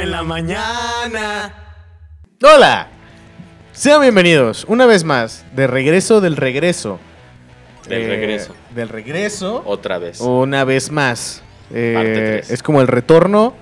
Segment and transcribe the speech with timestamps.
[0.00, 1.52] en la mañana.
[2.42, 2.88] Hola,
[3.72, 6.98] sean bienvenidos una vez más de regreso del regreso.
[7.88, 8.54] Del Eh, regreso.
[8.74, 9.62] Del regreso.
[9.66, 10.20] Otra vez.
[10.20, 11.42] Una vez más.
[11.72, 13.54] Eh, Parte es como el retorno.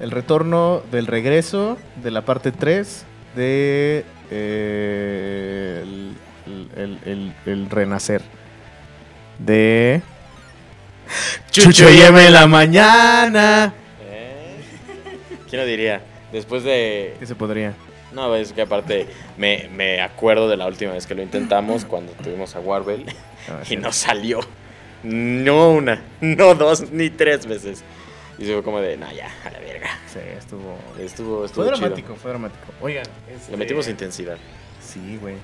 [0.00, 3.04] El retorno del regreso de la parte 3
[3.34, 6.16] de eh, el,
[6.76, 8.22] el- el- el renacer.
[9.38, 10.02] De
[11.50, 13.72] Chucho y Emma en la mañana.
[15.48, 16.02] ¿Quién lo diría?
[16.32, 17.14] Después de...
[17.18, 17.74] ¿Qué se podría?
[18.12, 19.06] No, es que aparte
[19.36, 23.04] me, me acuerdo de la última vez que lo intentamos cuando tuvimos a Warbel
[23.48, 23.76] Ah, y sí.
[23.76, 24.40] no salió.
[25.02, 27.82] No una, no dos, ni tres veces.
[28.38, 29.88] Y se fue como de, no, ya, a la verga.
[30.06, 30.78] Sí, estuvo.
[30.98, 31.80] Estuvo, estuvo Fue chido.
[31.86, 32.64] dramático, fue dramático.
[32.80, 34.36] Oigan, este- Le metimos intensidad.
[34.80, 35.34] Sí, güey.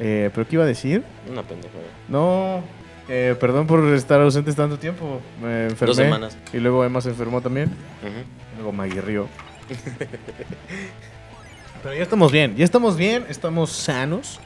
[0.00, 1.02] Eh, ¿Pero qué iba a decir?
[1.30, 1.82] Una pendejada.
[2.08, 2.62] No,
[3.08, 5.20] eh, perdón por estar ausentes tanto tiempo.
[5.42, 5.86] Me enfermé.
[5.86, 6.36] Dos semanas.
[6.52, 7.70] Y luego Emma se enfermó también.
[8.02, 9.28] Y luego Maggie rió.
[11.82, 14.40] Pero ya estamos bien, ya estamos bien, estamos sanos.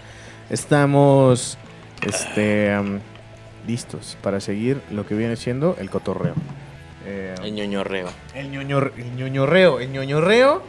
[0.51, 1.59] Estamos
[2.03, 3.01] este, am,
[3.67, 6.35] listos para seguir lo que viene siendo el cotorreo.
[7.07, 8.09] Eh, El ñoñorreo.
[8.35, 10.63] el, ñoñor, el ñoñorreo, el ñoñorreo.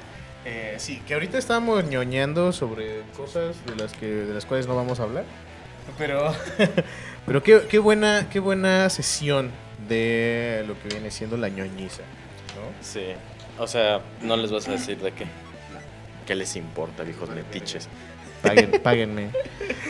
[0.45, 4.75] eh, sí, que ahorita estamos ñoñando sobre cosas de las que de las cuales no
[4.75, 5.23] vamos a hablar.
[5.97, 6.33] Pero,
[7.25, 9.49] pero qué, qué buena, qué buena sesión
[9.87, 12.03] de lo que viene siendo la ñoñiza.
[12.55, 12.61] ¿no?
[12.81, 13.13] Sí.
[13.59, 15.25] O sea, no les vas a decir de qué.
[16.25, 17.87] ¿Qué les importa, viejos metiches?
[18.41, 19.29] Paguen, páguenme.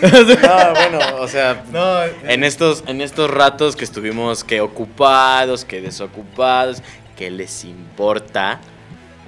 [0.01, 5.81] No, bueno, o sea, No, en estos, en estos ratos que estuvimos que ocupados, que
[5.81, 6.81] desocupados,
[7.17, 8.61] ¿qué les importa?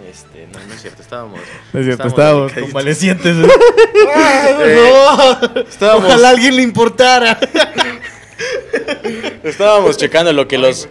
[0.09, 1.39] Este, no, no es cierto, estábamos.
[1.73, 3.35] no es cierto, estábamos estábamos convalecientes.
[4.63, 7.37] Eh, No, estábamos- Ojalá a alguien le importara.
[9.43, 10.87] Estábamos checando lo que los,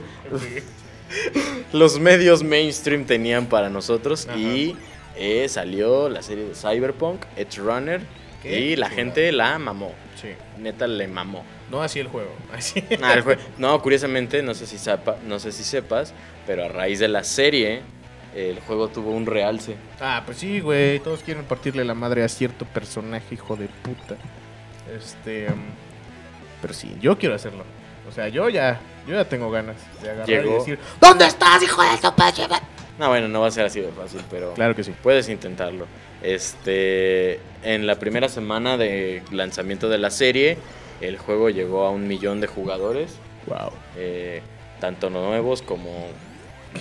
[1.73, 4.39] los medios mainstream tenían para nosotros Ajá.
[4.39, 4.77] y
[5.17, 8.01] eh, salió la serie de Cyberpunk, Edge Runner,
[8.43, 9.93] Qué y la gente la mamó.
[10.21, 10.29] Sí,
[10.59, 11.45] Neta le mamó.
[11.71, 12.31] no así el juego.
[12.53, 12.83] Así.
[13.03, 16.13] Ah, el jue- no, curiosamente, no sé si sepa, no sé si sepas,
[16.47, 17.81] pero a raíz de la serie,
[18.35, 19.77] el juego tuvo un realce.
[20.01, 21.01] Ah, pues sí, güey.
[21.01, 24.17] Todos quieren partirle la madre a cierto personaje, hijo de puta.
[24.97, 25.47] Este.
[25.49, 25.61] um,
[26.61, 27.65] pero sí, yo quiero hacerlo.
[28.09, 30.59] O sea, yo ya, yo ya tengo ganas de agarrar y Llegó.
[30.59, 31.89] decir, ¿dónde estás, hijo de
[32.49, 32.61] ma-?"
[32.99, 34.93] No, bueno, no va a ser así de fácil, pero Claro que sí.
[35.03, 35.87] puedes intentarlo.
[36.23, 40.59] Este, en la primera semana de lanzamiento de la serie,
[41.01, 43.17] el juego llegó a un millón de jugadores,
[43.47, 43.71] Wow.
[43.97, 44.43] eh,
[44.81, 46.09] tanto nuevos como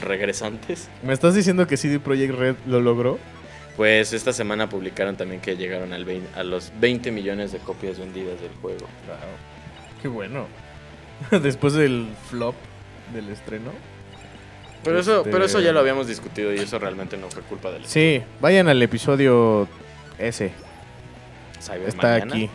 [0.02, 0.90] regresantes.
[1.04, 3.18] ¿Me estás diciendo que CD Projekt Red lo logró?
[3.78, 7.98] Pues esta semana publicaron también que llegaron al vein- a los 20 millones de copias
[7.98, 8.80] vendidas del juego.
[9.08, 10.02] Wow.
[10.02, 10.48] Qué bueno.
[11.42, 12.56] Después del flop
[13.14, 13.72] del estreno.
[14.84, 17.70] Pero eso, Este- pero eso ya lo habíamos discutido y eso realmente no fue culpa
[17.72, 19.68] del Sí, vayan al episodio
[20.18, 20.52] ese.
[21.62, 22.34] Cyber Está mañana.
[22.36, 22.50] aquí.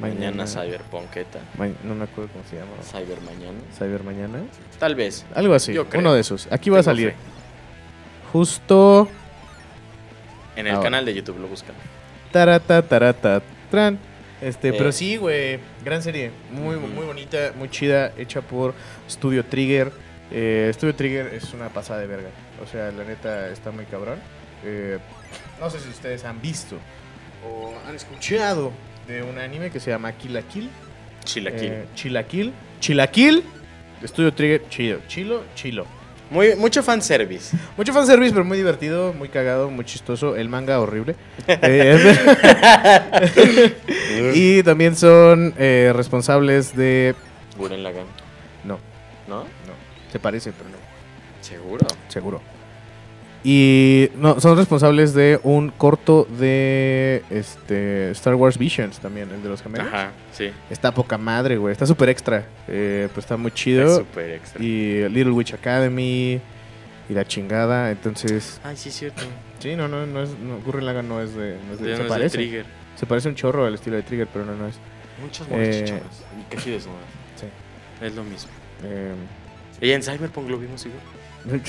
[0.00, 1.38] Mañana Cyberpunketa.
[1.58, 2.72] Ma- no me acuerdo cómo se llama.
[2.82, 3.58] Cyber mañana.
[3.78, 4.38] Cyber mañana.
[4.78, 5.24] Tal vez.
[5.34, 5.72] Algo así.
[5.74, 6.00] Yo creo.
[6.00, 6.48] Uno de esos.
[6.50, 7.10] Aquí va a salir.
[7.10, 7.16] fe.
[8.32, 9.08] Justo.
[10.56, 10.84] En el Ahora.
[10.84, 11.74] canal de YouTube lo buscan.
[12.32, 13.98] Tarata, tarata, tran.
[14.44, 14.74] Este, Eh.
[14.76, 15.58] pero sí, güey.
[15.84, 16.30] Gran serie.
[16.52, 18.12] Muy, muy bonita, muy chida.
[18.16, 18.74] Hecha por
[19.08, 19.90] Studio Trigger.
[20.30, 22.28] Eh, Studio Trigger es una pasada de verga.
[22.62, 24.18] O sea, la neta está muy cabrón.
[24.64, 24.98] Eh,
[25.60, 26.76] no sé si ustedes han visto
[27.46, 28.72] o han escuchado
[29.06, 30.68] de un anime que se llama Kill la Kill.
[31.24, 31.72] Chilaquil.
[31.72, 32.52] Eh, Chilaquil.
[32.80, 33.42] Chilaquil.
[34.04, 34.68] Studio Trigger.
[34.68, 35.00] Chido.
[35.08, 35.42] Chilo.
[35.54, 35.86] Chilo.
[36.34, 37.56] Muy, mucho fanservice.
[37.76, 40.34] Mucho fanservice, pero muy divertido, muy cagado, muy chistoso.
[40.34, 41.14] El manga horrible.
[41.46, 42.02] Eh,
[44.34, 47.14] y también son eh, responsables de...
[47.56, 48.06] Guren Lagan.
[48.64, 48.80] No,
[49.28, 49.44] ¿No?
[49.44, 49.74] no.
[50.10, 50.76] Se parece, pero no.
[51.40, 51.86] Seguro.
[52.08, 52.53] Seguro.
[53.46, 59.48] Y no, son responsables de un corto de este Star Wars Visions también, el de
[59.50, 59.86] los gemelos.
[59.88, 60.50] Ajá, sí.
[60.70, 61.70] Está poca madre, güey.
[61.72, 62.46] Está súper extra.
[62.68, 63.98] Eh, pues está muy Es chido.
[63.98, 64.62] súper extra.
[64.64, 66.40] Y Little Witch Academy.
[67.06, 67.90] Y la chingada.
[67.90, 69.22] Entonces, Ay, sí, es cierto.
[69.58, 70.30] Sí, no, no, no es.
[70.38, 71.58] No, Gurren Lagann no es de.
[71.68, 72.38] No es de- se no es de parece.
[72.38, 72.64] Trigger.
[72.96, 74.76] Se parece un chorro al estilo de Trigger, pero no, no es.
[75.20, 76.22] Muchas Eh, morras chichonas.
[76.40, 77.00] Y casi desnudas.
[77.36, 77.46] Sí.
[78.06, 78.50] Es lo mismo.
[78.84, 79.12] Eh,
[79.82, 81.60] Y en Cyberpunk lo vimos igual.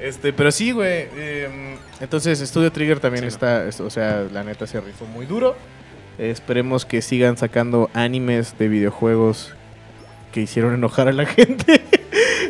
[0.00, 1.06] este, pero sí, güey.
[1.16, 3.66] eh, entonces, Studio Trigger también está.
[3.66, 5.56] es- O sea, la neta se rifó muy duro.
[6.18, 9.54] Eh, esperemos que sigan sacando animes de videojuegos
[10.32, 11.82] que hicieron enojar a la gente.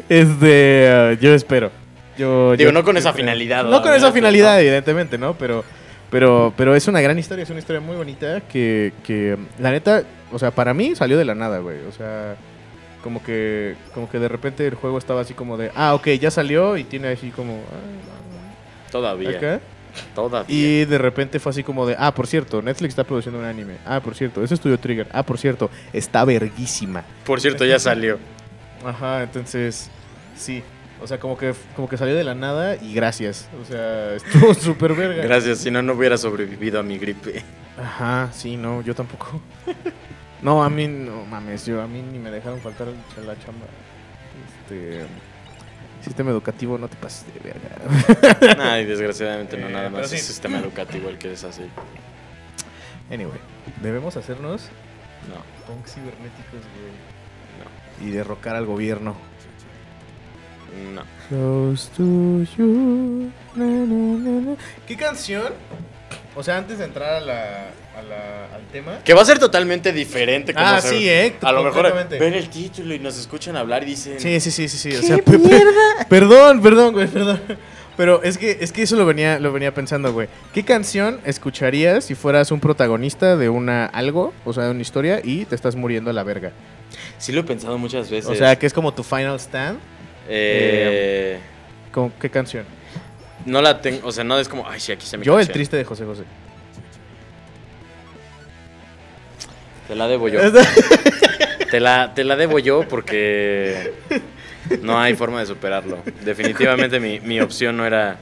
[0.08, 1.70] este, ah, yo espero.
[2.18, 4.58] Yo, Digo, yo- no con yo esa finalidad, No con esa finalidad, No.
[4.60, 5.34] evidentemente, ¿no?
[5.34, 5.64] Pero,
[6.10, 10.02] pero, pero es una gran historia, es una historia muy bonita que, que, la neta,
[10.32, 11.78] o sea, para mí salió de la nada, güey.
[11.88, 12.34] O sea,
[13.02, 16.30] Como que, como que de repente el juego estaba así como de, ah, ok, ya
[16.30, 19.30] salió y tiene así como, ah, Todavía.
[19.30, 19.60] acá.
[20.14, 20.54] Todavía.
[20.54, 23.76] Y de repente fue así como de, ah, por cierto, Netflix está produciendo un anime.
[23.86, 25.08] Ah, por cierto, ese estudio Trigger.
[25.12, 27.04] Ah, por cierto, está verguísima.
[27.24, 28.18] Por cierto, ya salió.
[28.84, 29.90] Ajá, entonces,
[30.36, 30.62] sí.
[31.02, 33.48] O sea, como que, como que salió de la nada y gracias.
[33.60, 35.22] O sea, estuvo súper verga.
[35.24, 37.42] Gracias, si no, no hubiera sobrevivido a mi gripe.
[37.78, 39.40] Ajá, sí, no, yo tampoco.
[40.42, 43.66] No, a mí, no mames, yo a mí ni me dejaron faltar a la chamba.
[44.64, 45.06] Este.
[46.02, 48.62] Sistema educativo, no te pases de verga.
[48.72, 50.16] Ay, desgraciadamente no, Eh, nada pero más sí.
[50.16, 51.64] es sistema educativo el que es así.
[53.10, 53.38] Anyway,
[53.82, 54.68] debemos hacernos
[55.28, 55.34] No,
[55.66, 58.00] punks cibernéticos, güey.
[58.00, 59.14] no, Y derrocar al gobierno.
[60.94, 61.02] no.
[61.28, 62.02] Close to
[62.56, 63.30] you.
[63.54, 64.56] na, na, na, na.
[64.86, 65.52] ¿Qué canción?
[66.34, 67.64] O sea, antes de entrar a la,
[67.96, 68.98] a la- al tema.
[69.04, 70.52] Que va a ser totalmente diferente.
[70.54, 71.36] como Ah, sí, ¿eh?
[71.42, 74.18] A lo mejor ven el título y nos escuchan hablar y dicen...
[74.20, 74.96] Sí, sí, sí, sí, sí.
[74.96, 75.62] O sea, pe- pe-
[76.08, 77.40] perdón, perdón, güey, perdón.
[77.96, 80.28] Pero es que, es que eso lo venía, lo venía pensando, güey.
[80.54, 85.20] ¿Qué canción escucharías si fueras un protagonista de una algo, o sea, de una historia,
[85.22, 86.52] y te estás muriendo a la verga?
[87.18, 88.30] Sí lo he pensado muchas veces.
[88.30, 89.78] O sea, que es como tu final stand.
[90.28, 91.38] Eh,
[91.92, 92.64] ¿Con qué canción?
[93.46, 95.48] no la tengo, o sea, no es como, ay, sí, aquí se me Yo, el
[95.48, 96.22] triste de José José.
[99.90, 100.38] Te la debo yo.
[101.68, 103.92] Te la, te la debo yo porque
[104.82, 105.98] no hay forma de superarlo.
[106.24, 108.16] Definitivamente mi, mi opción no era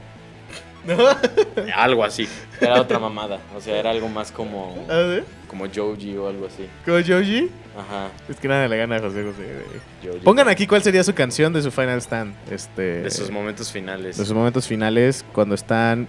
[1.77, 2.27] algo así.
[2.59, 3.39] Era otra mamada.
[3.55, 6.67] O sea, era algo más como, A ver, como Joji o algo así.
[6.87, 7.51] ¿Con Joji?
[7.77, 8.09] Ajá.
[8.31, 9.63] Es que nada le gana a José José.
[10.03, 10.21] Joji.
[10.21, 12.35] Pongan aquí cuál sería su canción de su final stand.
[12.51, 14.17] Este, De sus momentos finales.
[14.17, 16.09] de sus momentos finales cuando están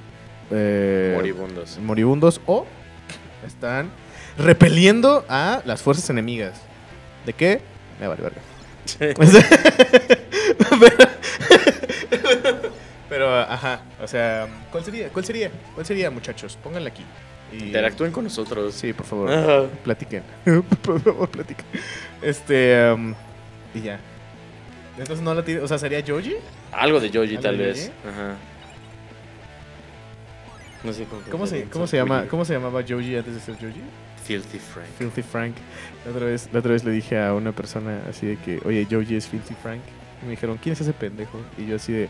[0.51, 1.77] eh, moribundos.
[1.79, 2.65] moribundos o
[3.45, 3.89] están
[4.39, 6.59] repeliendo a las fuerzas enemigas.
[7.25, 7.61] ¿De qué?
[7.99, 8.41] Me vale verga.
[12.09, 12.61] pero,
[13.09, 15.09] pero, ajá, o sea, ¿cuál sería?
[15.09, 15.51] ¿Cuál sería?
[15.75, 16.57] ¿Cuál sería, muchachos?
[16.63, 17.03] Pónganla aquí.
[17.51, 18.73] Y- Interactúen con nosotros.
[18.73, 19.31] Sí, por favor.
[19.31, 19.63] Ajá.
[19.83, 20.23] Platiquen.
[20.81, 21.65] por favor, platiquen.
[22.21, 23.13] Este, um,
[23.73, 23.99] y ya.
[24.97, 26.35] Entonces no la tiene, o sea, ¿sería Joji?
[26.71, 27.91] Algo de Joji ¿Algo tal de vez.
[28.03, 28.09] Joji?
[28.09, 28.35] Ajá.
[30.83, 33.55] No sé cómo, ¿Cómo se, cómo se llama, cómo se llamaba Joji antes de ser
[33.55, 33.81] Joji?
[34.29, 34.87] Filthy Frank.
[34.99, 35.55] Filthy Frank.
[36.05, 38.85] La otra, vez, la otra vez le dije a una persona así de que, oye,
[38.87, 39.81] Joji es Filthy Frank.
[40.21, 41.41] Y me dijeron, ¿quién es ese pendejo?
[41.57, 42.09] Y yo así de,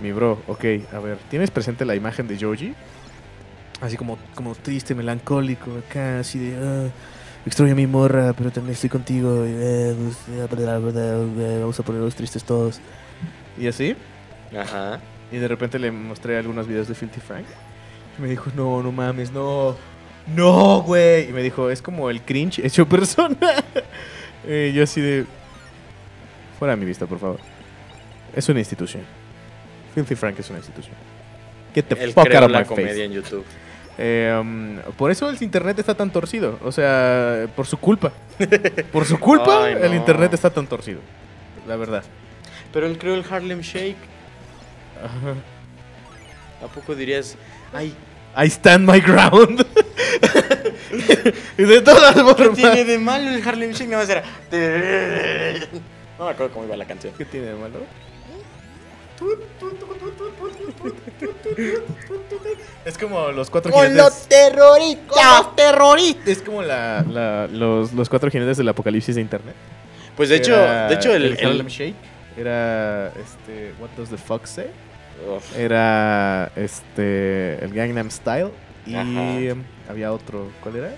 [0.00, 0.64] mi bro, ok,
[0.94, 2.74] a ver, ¿tienes presente la imagen de Joji?
[3.82, 6.88] Así como, como triste, melancólico, acá, así de, ah,
[7.44, 9.44] extraño a mi morra, pero también estoy contigo.
[9.46, 10.16] Y, eh, pues,
[11.60, 12.80] vamos a ponerlos tristes todos.
[13.58, 13.94] Y así,
[14.58, 15.00] Ajá.
[15.30, 17.44] y de repente le mostré algunos videos de Filthy Frank.
[18.18, 19.76] Y me dijo, no, no mames, no.
[20.34, 21.28] No, güey.
[21.28, 23.36] Y me dijo, es como el cringe hecho persona.
[24.46, 25.26] Eh, yo así de...
[26.58, 27.38] Fuera de mi vista, por favor.
[28.34, 29.02] Es una institución.
[29.94, 30.94] Filthy Frank es una institución.
[31.74, 33.04] Get the Él fuck creó out of la my comedia face.
[33.04, 33.44] en YouTube.
[33.98, 36.58] Eh, um, por eso el internet está tan torcido.
[36.64, 38.12] O sea, por su culpa.
[38.90, 39.80] Por su culpa, Ay, no.
[39.84, 41.00] el internet está tan torcido.
[41.68, 42.02] La verdad.
[42.72, 43.98] Pero él creó el Harlem Shake.
[45.04, 46.64] Ajá.
[46.64, 47.36] ¿A poco dirías,
[47.74, 47.94] ay,
[48.36, 49.66] I stand my ground.
[51.58, 52.56] y de todas ¿qué formas.
[52.56, 53.88] tiene de malo el Harlem Shake?
[53.90, 54.22] Nada más era.
[56.18, 57.12] No me acuerdo cómo iba la canción.
[57.18, 57.78] ¿Qué tiene de malo?
[62.84, 64.26] Es como los cuatro jinetes.
[64.28, 66.28] terroristas, terroristas.
[66.28, 69.54] Es como la, la- los, los cuatro jinetes del apocalipsis de internet.
[70.16, 71.94] Pues de hecho, Era de hecho el, el el- Harlem Shake
[72.36, 74.66] era este What does the fuck say?
[75.28, 78.50] Uf, Era este el Gangnam Style
[78.86, 79.60] y Ajá.
[79.88, 80.92] había otro, ¿cuál era?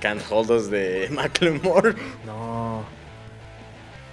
[0.00, 1.94] Can't Hold Us de Macklemore.
[2.24, 2.84] No.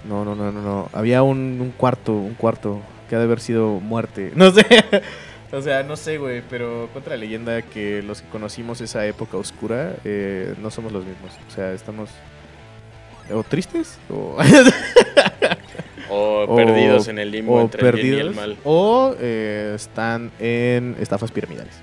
[0.04, 0.88] No, no, no, no, no.
[0.92, 4.32] Había un, un cuarto, un cuarto que ha de haber sido muerte.
[4.36, 4.64] No sé.
[5.52, 9.36] O sea, no sé, güey, pero cuenta la leyenda que los que conocimos esa época
[9.36, 11.30] oscura eh, no somos los mismos.
[11.46, 12.10] O sea, estamos
[13.32, 14.36] o tristes o,
[16.10, 18.56] O, O- perdidos en el limbo o entre el bien y el perdidos mal.
[18.64, 21.74] o eh, están en estafas piramidales.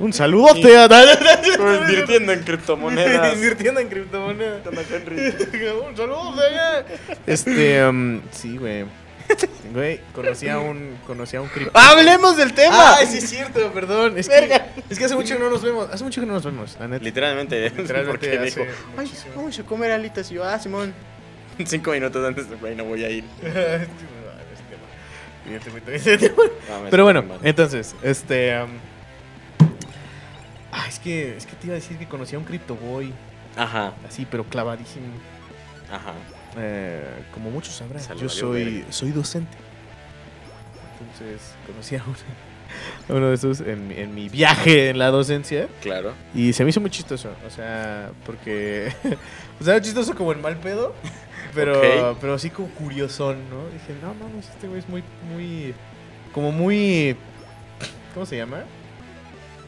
[0.00, 0.88] Un saludote a
[1.82, 3.34] Invirtiendo en criptomonedas.
[3.34, 4.60] Invirtiendo en criptomonedas.
[5.90, 6.86] Un saludo allá.
[7.26, 8.86] Este, um, sí, güey.
[9.72, 11.78] Güey, conocí a un, conocí a un cripto.
[11.78, 12.96] Hablemos del tema.
[12.96, 14.18] Ay, sí es cierto, perdón.
[14.18, 15.88] Es que, es que hace mucho que no nos vemos.
[15.92, 17.04] Hace mucho que no nos vemos, la neta.
[17.04, 19.32] Literalmente, Literalmente porque hace dijo, ay, muchísimo.
[19.36, 20.30] vamos a comer alitas.
[20.32, 20.92] Y yo, ah, Simón.
[21.66, 23.24] Cinco minutos antes de, güey, no voy a ir.
[26.90, 28.62] Pero bueno, entonces, este.
[28.62, 28.70] um,
[30.72, 33.12] ah, es que, es que te iba a decir que conocí a un Crypto Boy.
[33.56, 33.92] Ajá.
[34.06, 35.06] Así, pero clavadísimo.
[35.90, 36.12] Ajá.
[36.56, 39.56] Eh, como muchos sabrán, yo soy, soy docente.
[41.00, 42.16] Entonces conocí a uno,
[43.08, 46.12] a uno de esos en, mi- en mi viaje en la docencia Claro.
[46.34, 47.30] y se me hizo muy chistoso.
[47.46, 48.92] O sea, porque.
[49.60, 50.94] o sea, chistoso como en mal pedo,
[51.54, 53.68] pero, pero así como curiosón, ¿no?
[53.70, 55.02] Dije, no mames, este güey es muy,
[55.32, 55.74] muy.
[56.32, 57.16] Como muy.
[58.14, 58.64] ¿Cómo se llama?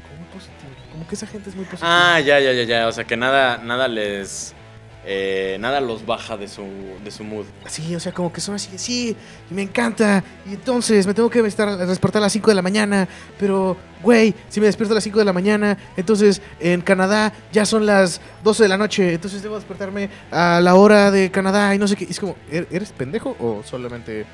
[0.03, 0.71] Como muy positivo.
[0.93, 2.15] Como que esa gente es muy positiva.
[2.15, 2.89] Ah, ya, ya, ya, ya.
[2.89, 4.55] O sea que nada, nada les.
[5.05, 6.65] Eh, nada los baja de su,
[7.05, 7.45] de su mood.
[7.67, 9.17] Sí, o sea, como que son así, sí,
[9.51, 12.63] y me encanta, y entonces me tengo que estar, despertar a las 5 de la
[12.63, 17.33] mañana, pero, güey, si me despierto a las 5 de la mañana, entonces en Canadá
[17.53, 21.75] ya son las 12 de la noche, entonces debo despertarme a la hora de Canadá
[21.75, 22.05] y no sé qué.
[22.05, 24.25] Y es como, ¿er- ¿eres pendejo o solamente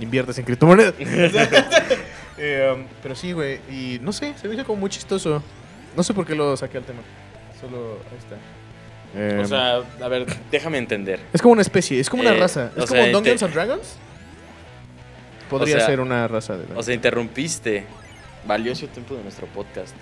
[0.00, 0.94] inviertes en criptomonedas?
[2.40, 5.42] Eh, um, pero sí, güey, y no sé, se me hizo como muy chistoso.
[5.96, 7.00] No sé por qué lo saqué al tema,
[7.60, 8.36] solo ahí está.
[9.14, 11.20] O Eh, sea, a ver, déjame entender.
[11.32, 12.70] es como una especie, es como una Eh, raza.
[12.76, 13.96] o Es como sea, Dungeons and Dragons.
[15.48, 16.64] Podría O sea- ser una raza de.
[16.76, 17.84] O sea, interrumpiste
[18.46, 19.94] valioso tiempo de nuestro podcast.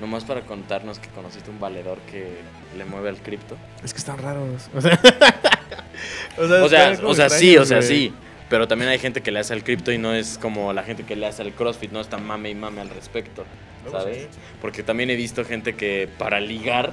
[0.00, 2.38] Nomás para contarnos que conociste un valedor que
[2.76, 3.56] le mueve al cripto.
[3.84, 4.68] es que están raros.
[4.74, 4.98] O sea,
[6.36, 7.88] o sea, O sea, o sea sí, o sea, güey.
[7.88, 8.14] sí.
[8.50, 11.04] Pero también hay gente que le hace al cripto y no es como la gente
[11.04, 13.44] que le hace al CrossFit, no está mame y mame al respecto.
[13.90, 14.26] ¿Sabes?
[14.60, 16.92] Porque también he visto gente que para ligar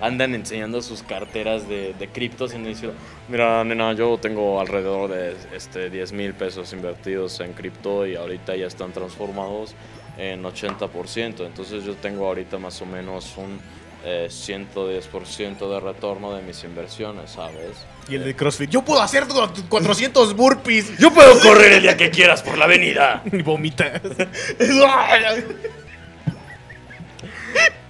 [0.00, 2.92] andan enseñando sus carteras de, de criptos y dicen,
[3.28, 8.56] mira, nena, yo tengo alrededor de este, 10 mil pesos invertidos en cripto y ahorita
[8.56, 9.74] ya están transformados
[10.18, 11.46] en 80%.
[11.46, 13.58] Entonces yo tengo ahorita más o menos un
[14.04, 17.86] eh, 110% de retorno de mis inversiones, ¿sabes?
[18.08, 18.70] Y el de CrossFit.
[18.70, 19.24] Yo puedo hacer
[19.68, 20.96] 400 burpees.
[20.98, 23.22] Yo puedo correr el día que quieras por la avenida.
[23.32, 24.00] Y vomitas.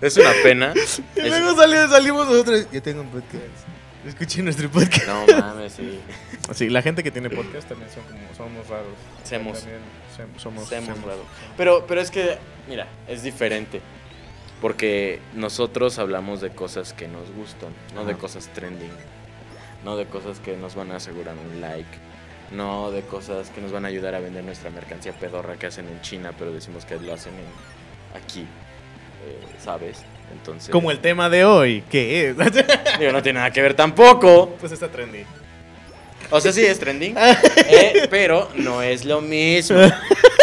[0.00, 0.72] Es una pena.
[1.16, 2.66] y Es- luego sali- salimos nosotros.
[2.72, 3.42] Yo tengo un podcast.
[4.06, 5.06] Escuchen nuestro podcast.
[5.06, 6.00] No mames, sí.
[6.54, 8.94] Sí, la gente que tiene podcast también son como, somos raros.
[9.24, 9.58] Semos.
[9.60, 9.80] También
[10.16, 11.04] sem- somos, Semos semos.
[11.08, 11.24] raro.
[11.56, 13.80] Pero, pero es que, mira, es diferente.
[14.60, 18.92] Porque nosotros hablamos de cosas que nos gustan, no de cosas trending.
[19.84, 21.88] No de cosas que nos van a asegurar un like.
[22.52, 25.86] No de cosas que nos van a ayudar a vender nuestra mercancía pedorra que hacen
[25.88, 28.46] en China, pero decimos que lo hacen en- aquí.
[29.26, 30.02] Eh, ¿Sabes?
[30.32, 30.70] Entonces.
[30.70, 32.36] Como el tema de hoy, que es.
[32.98, 34.56] Digo, no tiene nada que ver tampoco.
[34.60, 35.24] pues está trendy.
[36.30, 37.14] O sea, sí es trending,
[37.68, 39.78] eh, pero no es lo mismo.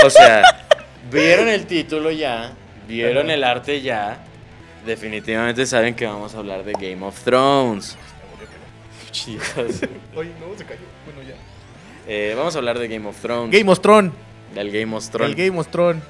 [0.05, 0.65] O sea,
[1.11, 2.53] vieron el título ya,
[2.87, 4.25] vieron el arte ya.
[4.85, 7.97] Definitivamente saben que vamos a hablar de Game of Thrones.
[9.11, 9.81] Chicos.
[10.15, 10.81] Oye, no, se cayó.
[11.05, 11.35] Bueno, ya.
[12.07, 13.57] Eh, vamos a hablar de Game of Thrones.
[13.57, 14.13] Game of Thrones.
[14.53, 15.29] del Game of Thrones.
[15.29, 16.03] El Game of Thrones.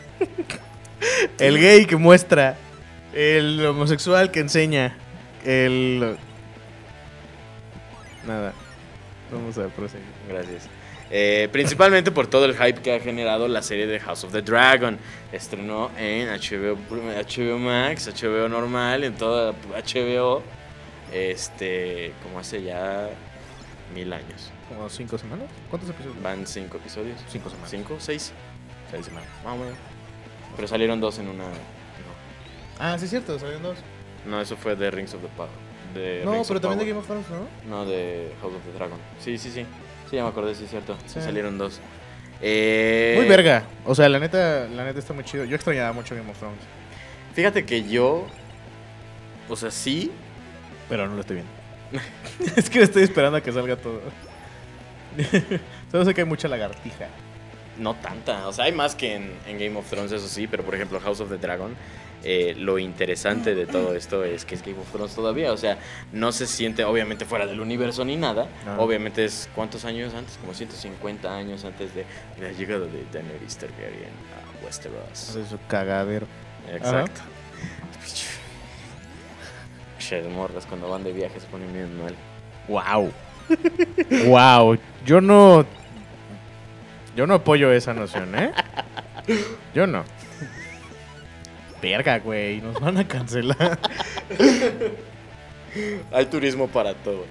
[1.39, 2.57] el gay que muestra.
[3.13, 4.95] El homosexual que enseña.
[5.45, 6.17] El.
[8.25, 8.53] Nada.
[9.31, 10.05] Vamos a proseguir.
[10.27, 10.69] Gracias.
[11.11, 14.41] Eh, principalmente por todo el hype que ha generado la serie de House of the
[14.41, 14.97] Dragon.
[15.31, 20.41] Estrenó en HBO, HBO Max, HBO normal, en toda HBO.
[21.11, 23.09] Este, como hace ya
[23.93, 24.51] mil años.
[24.67, 25.47] ¿Como cinco semanas?
[25.69, 26.19] ¿Cuántos episodios?
[26.23, 27.19] Van cinco episodios.
[27.29, 27.69] Cinco semanas.
[27.69, 27.95] ¿Cinco?
[27.99, 28.31] ¿Seis?
[28.89, 29.29] Seis semanas.
[29.43, 29.77] Más o menos.
[30.55, 31.45] Pero salieron dos en una.
[32.85, 33.77] Ah, sí, es cierto, salieron dos.
[34.25, 35.49] no eso fue de Rings of the Power.
[35.93, 36.85] De No, Rings pero también de.
[36.87, 37.47] Game of Thrones, ¿no?
[37.69, 38.97] No, de House of the Dragon.
[39.19, 39.65] Sí, sí, sí.
[40.09, 40.97] Sí, ya me acordé, sí, es cierto.
[41.05, 41.21] Sí, Sí.
[41.21, 41.79] salieron dos.
[42.41, 43.63] Eh, Muy verga.
[43.85, 45.45] O sea, la neta, la neta está muy chido.
[45.45, 46.59] Yo extrañaba mucho Game of Thrones.
[47.33, 48.27] Fíjate que yo.
[49.49, 50.11] O sea, sí.
[50.89, 51.51] Pero no lo estoy viendo.
[52.57, 54.01] es que estoy esperando a que salga todo.
[55.91, 57.07] Solo sé que hay mucha lagartija.
[57.77, 58.47] No tanta.
[58.47, 60.47] O sea, hay más que en, en Game of Thrones, eso sí.
[60.47, 61.75] Pero por ejemplo, House of the Dragon.
[62.23, 65.51] Eh, lo interesante de todo esto es que es Game of Thrones todavía.
[65.51, 65.77] O sea,
[66.11, 68.47] no se siente, obviamente, fuera del universo ni nada.
[68.77, 69.49] Obviamente es.
[69.53, 70.37] ¿Cuántos años antes?
[70.37, 72.05] Como 150 años antes de
[72.39, 75.11] la llegada de Daenerys Targaryen a Westeros.
[75.11, 76.25] Hace su cagadero.
[76.71, 77.21] Exacto.
[79.97, 82.15] Pinches morras cuando van de viaje se ponen bien mal.
[82.67, 83.11] Wow.
[84.27, 84.77] wow.
[85.05, 85.65] Yo no.
[87.15, 88.51] Yo no apoyo esa noción, ¿eh?
[89.75, 90.03] Yo no.
[91.83, 92.61] Verga, güey.
[92.61, 93.77] Nos van a cancelar.
[96.13, 97.25] Hay turismo para todo.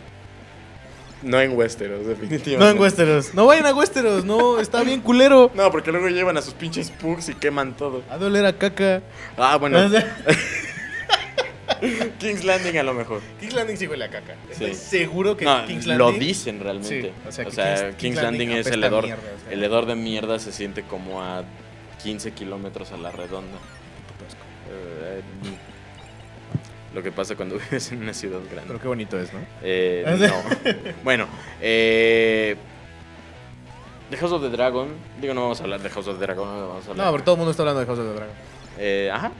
[1.23, 2.59] No en Westeros, definitivamente.
[2.59, 3.33] No en Westeros.
[3.33, 4.25] No vayan a Westeros.
[4.27, 5.51] No, está bien culero.
[5.55, 8.03] No, porque luego llevan a sus pinches pugs y queman todo.
[8.11, 9.01] A doler a caca.
[9.39, 9.89] Ah, bueno, O
[12.19, 13.21] King's Landing a lo mejor.
[13.41, 14.35] King's Landing sí huele a caca.
[14.51, 14.81] Estoy Sí.
[14.99, 17.03] seguro que No, King's lo dicen realmente.
[17.03, 19.05] Sí, o sea, que King's- King's, King's Landing, Landing es el hedor.
[19.05, 19.53] mierda, o sea.
[19.53, 21.45] El hedor de mierda se siente como a
[22.03, 23.59] 15 kilómetros a la redonda.
[24.73, 25.23] Eh,
[26.95, 28.65] lo que pasa cuando vives en una ciudad grande.
[28.67, 29.41] Pero qué bonito es, ¿no?
[29.63, 30.05] Eh,
[30.65, 30.93] no.
[31.05, 31.27] bueno,
[31.61, 32.57] eh,
[34.11, 34.89] The House of the Dragon.
[35.21, 36.47] Digo, no vamos a hablar de House of the Dragon.
[36.47, 37.07] No, vamos a hablar.
[37.07, 38.35] No, porque todo el mundo está hablando de House of the Dragon.
[38.79, 39.33] Eh, ajá.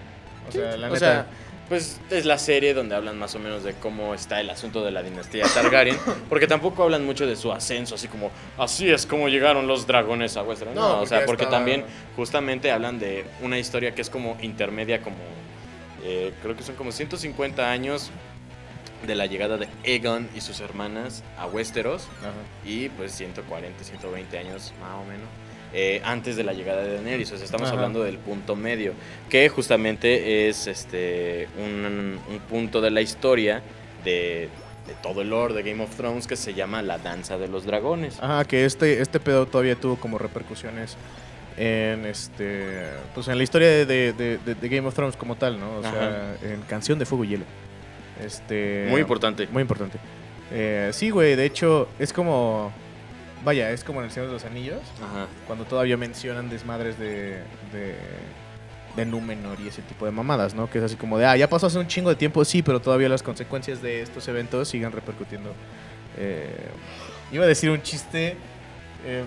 [0.49, 0.99] O sea, la o neta.
[0.99, 1.27] sea,
[1.73, 4.91] pues es la serie donde hablan más o menos de cómo está el asunto de
[4.91, 5.97] la dinastía Targaryen,
[6.29, 10.37] porque tampoco hablan mucho de su ascenso, así como, así es como llegaron los dragones
[10.37, 10.75] a Westeros.
[10.75, 15.01] No, No, o sea, porque también justamente hablan de una historia que es como intermedia,
[15.01, 15.17] como,
[16.05, 18.11] eh, creo que son como 150 años
[19.07, 22.33] de la llegada de Aegon y sus hermanas a Westeros, Ajá.
[22.67, 25.27] y pues 140, 120 años más o menos
[25.75, 27.33] eh, antes de la llegada de Daenerys.
[27.33, 27.77] O sea, estamos Ajá.
[27.77, 28.93] hablando del punto medio,
[29.31, 33.63] que justamente es este un, un punto de la historia
[34.05, 34.49] de,
[34.87, 37.65] de todo el lore de Game of Thrones que se llama la danza de los
[37.65, 38.19] dragones.
[38.21, 40.97] Ajá, que este, este pedo todavía tuvo como repercusiones
[41.57, 45.61] en este pues en la historia de, de- de- de- Game of Thrones como tal,
[45.61, 45.77] ¿no?
[45.79, 47.45] O sea, en Canción de Fuego y Hielo.
[48.25, 49.47] Este Muy importante.
[49.49, 49.99] Muy importante.
[50.51, 52.73] Eh, sí, güey, de hecho, es como
[53.45, 55.27] vaya, es como en el Señor de los Anillos, Ajá.
[55.47, 57.97] cuando todavía mencionan desmadres de de
[58.97, 60.69] de Númenor y ese tipo de mamadas, ¿no?
[60.69, 62.79] Que es así como de, ah, ya pasó hace un chingo de tiempo, sí, pero
[62.81, 65.55] todavía las consecuencias de estos eventos siguen repercutiendo.
[66.19, 66.55] Eh,
[67.33, 68.37] iba a decir un chiste
[69.07, 69.25] eh,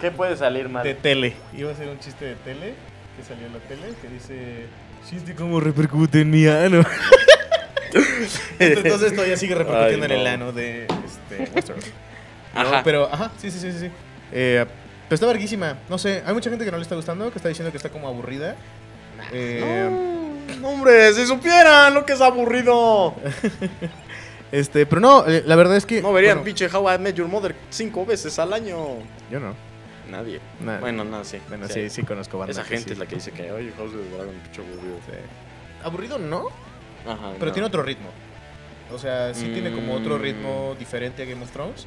[0.00, 0.84] ¿Qué puede salir mal?
[0.84, 1.34] de tele.
[1.56, 2.74] Iba a ser un chiste de tele
[3.16, 4.66] que salió en la tele que dice,
[5.08, 6.82] chiste cómo repercute en mi ano.
[8.58, 10.30] Entonces todavía sigue repercutiendo Ay, en el no.
[10.30, 11.84] ano de este, Westeros.
[12.54, 12.82] No, Ajá.
[12.84, 13.78] pero, ajá, sí, sí, sí, sí.
[13.80, 13.90] sí.
[14.32, 14.64] Eh,
[15.08, 15.78] pero está verguísima.
[15.88, 17.88] No sé, hay mucha gente que no le está gustando, que está diciendo que está
[17.90, 18.54] como aburrida.
[19.32, 19.88] Eh,
[20.60, 23.14] No, hombre, si supieran lo que es aburrido.
[24.52, 26.00] Este, pero no, eh, la verdad es que.
[26.00, 28.76] No verían bueno, pinche How I Met Your Mother cinco veces al año.
[29.28, 29.52] Yo no.
[30.08, 30.38] Nadie.
[30.80, 31.38] Bueno, no, sí.
[31.48, 32.52] Bueno, sí, sí conozco banda.
[32.52, 32.92] Esa gente sí.
[32.92, 34.96] es la que dice que, oye, House of the Dragon, pinche aburrido.
[35.06, 35.12] Sí.
[35.82, 36.48] Aburrido no,
[37.04, 37.32] Ajá.
[37.38, 37.52] pero no.
[37.52, 38.08] tiene otro ritmo.
[38.92, 40.22] O sea, sí tiene como otro Mm.
[40.22, 41.86] ritmo diferente a Game of Thrones.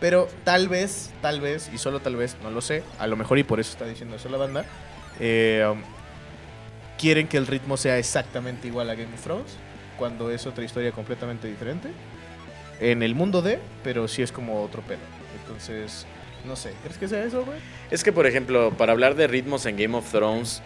[0.00, 3.38] Pero tal vez, tal vez, y solo tal vez, no lo sé, a lo mejor
[3.38, 4.64] y por eso está diciendo eso la banda,
[5.18, 5.82] eh, um,
[6.98, 9.56] quieren que el ritmo sea exactamente igual a Game of Thrones,
[9.98, 11.90] cuando es otra historia completamente diferente.
[12.80, 15.00] En el mundo de, pero sí es como otro pedo.
[15.42, 16.06] Entonces,
[16.46, 17.58] no sé, ¿crees que sea eso, güey?
[17.90, 20.62] Es que, por ejemplo, para hablar de ritmos en Game of Thrones,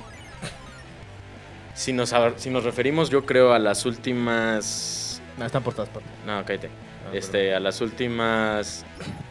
[1.74, 5.20] si nos, si nos referimos, yo creo, a las últimas.
[5.36, 6.10] No, están por todas partes.
[6.24, 6.70] No, cállate.
[7.12, 8.84] Este, a las últimas.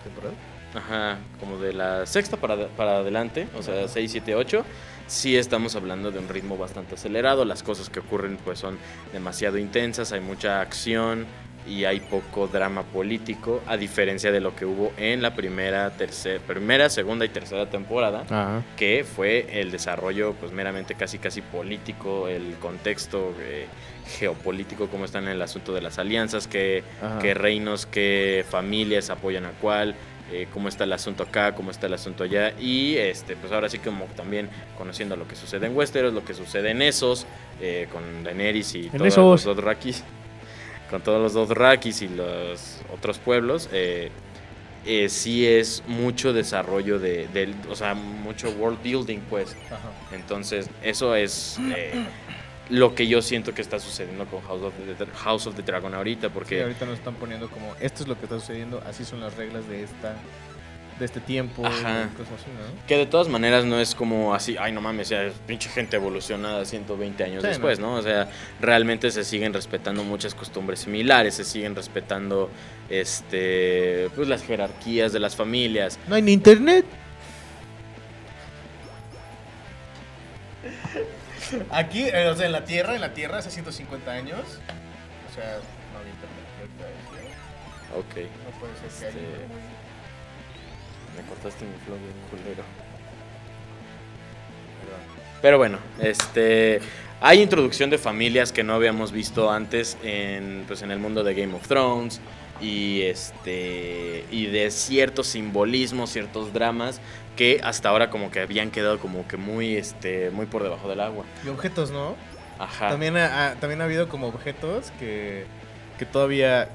[0.04, 0.34] ¿Temporada?
[0.76, 4.66] Ajá, como de la sexta para, para adelante, o sea, 6, 7, 8,
[5.06, 7.46] sí estamos hablando de un ritmo bastante acelerado.
[7.46, 8.78] Las cosas que ocurren pues son
[9.12, 11.26] demasiado intensas, hay mucha acción
[11.68, 16.42] y hay poco drama político, a diferencia de lo que hubo en la primera, tercera,
[16.46, 18.64] primera, segunda y tercera temporada, Ajá.
[18.76, 23.68] que fue el desarrollo pues meramente casi casi político, el contexto eh,
[24.06, 26.84] geopolítico, cómo están en el asunto de las alianzas, qué
[27.34, 29.96] reinos, qué familias apoyan a cuál,
[30.32, 32.54] eh, cómo está el asunto acá, cómo está el asunto allá.
[32.60, 36.34] Y este, pues ahora sí como también conociendo lo que sucede en Westeros, lo que
[36.34, 37.26] sucede en esos,
[37.62, 39.46] eh, con Daenerys y todos esos.
[39.46, 40.04] los Dothrakis,
[40.90, 43.70] con todos los Dothrakis y los otros pueblos.
[43.72, 44.12] eh,
[44.86, 49.56] eh, sí es mucho desarrollo de, o sea, mucho world building, pues.
[49.68, 49.78] Ajá.
[50.12, 52.06] Entonces, eso es eh,
[52.70, 55.94] lo que yo siento que está sucediendo con House of the, House of the Dragon
[55.94, 59.04] ahorita, porque Sí, ahorita nos están poniendo como esto es lo que está sucediendo, así
[59.06, 60.16] son las reglas de esta
[61.00, 62.08] de este tiempo, Ajá.
[62.14, 62.86] y cosas así, ¿no?
[62.88, 66.64] Que de todas maneras no es como así, ay no mames, ya pinche gente evolucionada
[66.66, 67.96] 120 años Sí, después, ¿no?
[67.96, 68.30] O sea,
[68.62, 72.52] realmente se siguen respetando muchas costumbres similares, se siguen respetando
[72.90, 75.98] este pues las jerarquías de las familias.
[76.08, 76.86] No hay ni internet.
[81.72, 85.58] Aquí, eh, o sea, en la Tierra, en la Tierra hace 150 años, o sea,
[85.94, 86.44] no había internet.
[87.98, 89.46] Ok, No puede ser que haya Este,
[91.16, 92.64] me cortaste mi flow bien culero.
[94.82, 95.00] Perdón.
[95.42, 96.82] Pero bueno, este
[97.26, 101.34] hay introducción de familias que no habíamos visto antes en, pues, en el mundo de
[101.34, 102.20] Game of Thrones
[102.60, 107.00] y este y de ciertos simbolismos, ciertos dramas
[107.36, 111.00] que hasta ahora como que habían quedado como que muy este muy por debajo del
[111.02, 111.26] agua.
[111.44, 112.16] Y objetos, ¿no?
[112.60, 112.90] Ajá.
[112.90, 115.46] También ha, ha- también ha habido como objetos que,
[115.98, 116.70] que todavía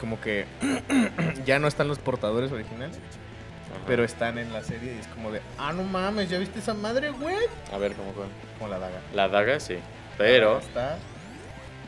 [0.00, 0.46] como que
[1.46, 3.84] ya no están los portadores originales, Ajá.
[3.86, 6.74] pero están en la serie y es como de, ah, no mames, ¿ya viste esa
[6.74, 7.36] madre, güey?
[7.72, 8.24] a ver cómo fue.
[8.58, 9.00] Como la daga.
[9.14, 9.76] La daga, sí.
[10.18, 10.98] Pero Está,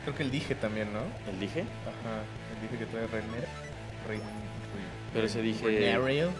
[0.03, 0.99] creo que el dije también, ¿no?
[1.31, 2.23] el dije, Ajá,
[2.55, 3.47] el dije que trae Renner.
[4.07, 4.21] Ren,
[5.25, 5.65] ese dije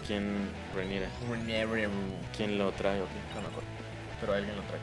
[0.06, 0.50] quién?
[0.76, 1.10] Renariel.
[2.36, 3.36] quién lo trae o qué?
[3.36, 3.70] No me acuerdo,
[4.20, 4.80] pero alguien lo trae.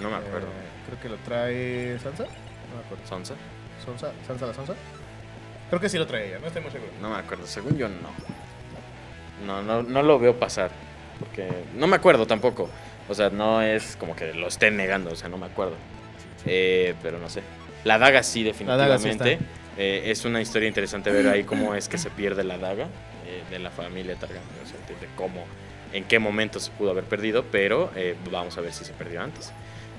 [0.00, 0.48] No me acuerdo.
[0.48, 2.24] Eh, creo que lo trae Sansa.
[2.24, 3.06] No me acuerdo.
[3.06, 3.34] ¿Sonsa?
[3.84, 4.12] ¿Sonsa?
[4.26, 4.74] ¿Sansa la Sonsa?
[5.68, 6.92] Creo que sí lo traía, no estoy muy seguro.
[7.00, 8.10] No me acuerdo, según yo no.
[9.46, 10.70] No, no, no lo veo pasar.
[11.18, 12.68] Porque no me acuerdo tampoco.
[13.08, 15.76] O sea, no es como que lo estén negando, o sea, no me acuerdo.
[16.46, 17.42] Eh, pero no sé.
[17.84, 19.38] La daga sí, La daga sí definitivamente.
[19.76, 22.88] Eh, es una historia interesante ver ahí cómo es que se pierde la daga
[23.26, 24.44] eh, de la familia Targaryen.
[24.62, 25.44] O sea, de cómo,
[25.92, 29.22] en qué momento se pudo haber perdido, pero eh, vamos a ver si se perdió
[29.22, 29.52] antes.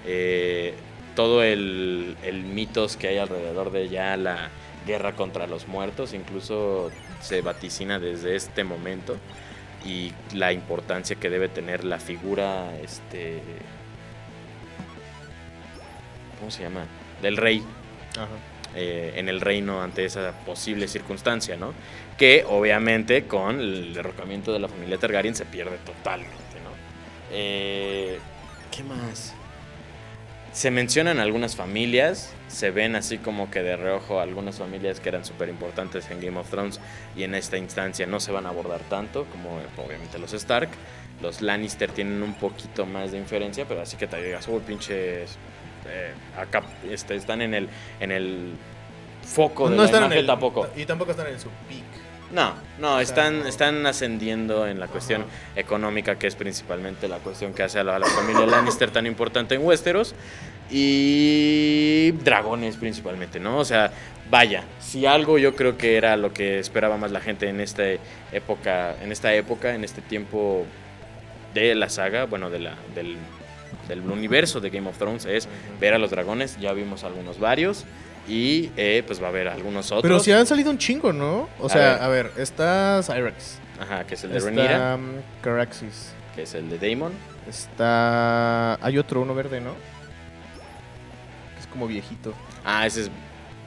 [0.06, 0.76] Eh,
[1.16, 4.50] todo el, el mitos que hay alrededor de ya la
[4.86, 9.18] guerra contra los muertos, incluso se vaticina desde este momento
[9.84, 13.42] y la importancia que debe tener la figura, este,
[16.40, 16.86] ¿cómo se llama?
[17.22, 17.64] Del rey
[18.12, 18.28] Ajá.
[18.76, 21.74] Eh, en el reino ante esa posible circunstancia, ¿no?
[22.18, 26.72] Que obviamente con el derrocamiento de la familia Targaryen se pierde totalmente, ¿no?
[27.32, 28.20] Eh,
[28.76, 29.34] ¿Qué más?
[30.52, 35.26] Se mencionan algunas familias, se ven así como que de reojo algunas familias que eran
[35.26, 36.80] súper importantes en Game of Thrones
[37.16, 40.70] y en esta instancia no se van a abordar tanto como obviamente los Stark.
[41.22, 45.38] Los Lannister tienen un poquito más de inferencia, pero así que te digas, uy, pinches,
[45.88, 47.70] eh, acá este, están en el,
[48.00, 48.54] en el
[49.24, 50.68] foco de la están en el, tampoco.
[50.76, 51.84] Y tampoco están en su peak.
[52.32, 53.48] No, no, están, no.
[53.48, 55.60] están ascendiendo en la cuestión Ajá.
[55.60, 59.06] económica, que es principalmente la cuestión que hace a la, a la familia Lannister tan
[59.06, 60.16] importante en Westeros.
[60.70, 63.60] Y dragones principalmente, ¿no?
[63.60, 63.92] O sea,
[64.32, 67.84] vaya, si algo yo creo que era lo que esperaba más la gente en esta
[68.32, 70.66] época, en esta época, en este tiempo
[71.54, 73.16] de la saga, bueno, de la, del,
[73.88, 75.48] del universo de Game of Thrones, es
[75.80, 76.58] ver a los dragones.
[76.60, 77.86] Ya vimos algunos varios.
[78.28, 80.02] Y eh, pues va a haber algunos otros.
[80.02, 81.48] Pero si han salido un chingo, ¿no?
[81.60, 82.02] O A sea, ver.
[82.02, 83.60] a ver, está Cyrex.
[83.80, 84.64] Ajá, que es el de Rhaenyra.
[84.72, 85.02] Está um,
[85.44, 86.12] Caraxis.
[86.36, 87.14] que es el de Daemon.
[87.48, 88.76] Está.
[88.84, 89.74] Hay otro, uno verde, ¿no?
[91.54, 92.34] Que es como viejito.
[92.64, 93.12] Ah, ese es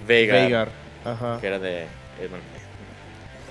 [0.07, 0.69] Veigar, Veigar.
[1.05, 1.39] Ajá.
[1.41, 1.87] que era de...
[2.29, 2.43] bueno,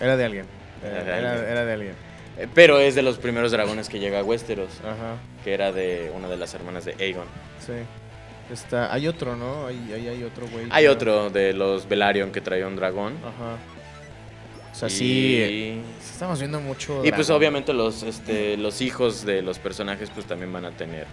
[0.01, 0.45] Era de alguien.
[0.83, 1.49] Era Era, de era- alguien.
[1.51, 1.93] era de alguien.
[2.37, 5.15] eh, pero es de los primeros dragones que llega a Westeros, Ajá.
[5.47, 7.23] Que era de una de las hermanas de Aegon.
[7.65, 7.71] Sí.
[8.51, 8.91] Está.
[8.93, 9.65] Hay otro, ¿no?
[9.67, 10.65] Hay, hay, hay otro, güey.
[10.71, 13.13] Hay otro de los Velaryon que traía un dragón.
[13.23, 13.55] Ajá.
[14.73, 15.81] O sea, Y- sí.
[16.13, 17.01] Estamos viendo mucho.
[17.05, 21.03] Y pues obviamente los, este, los hijos de los personajes pues también van a tener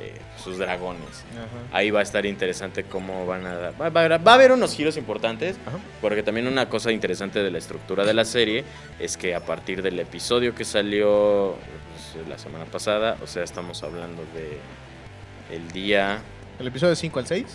[0.00, 1.22] eh, sus dragones.
[1.32, 1.76] Ajá.
[1.76, 3.54] Ahí va a estar interesante cómo van a...
[3.56, 5.76] dar- va a haber unos giros importantes, Ajá.
[6.00, 8.64] porque también una cosa interesante de la estructura de la serie
[8.98, 11.56] es que a partir del episodio que salió
[12.28, 14.58] la semana pasada, o sea, estamos hablando de
[15.54, 16.20] el día...
[16.58, 17.46] El episodio 5 al 6.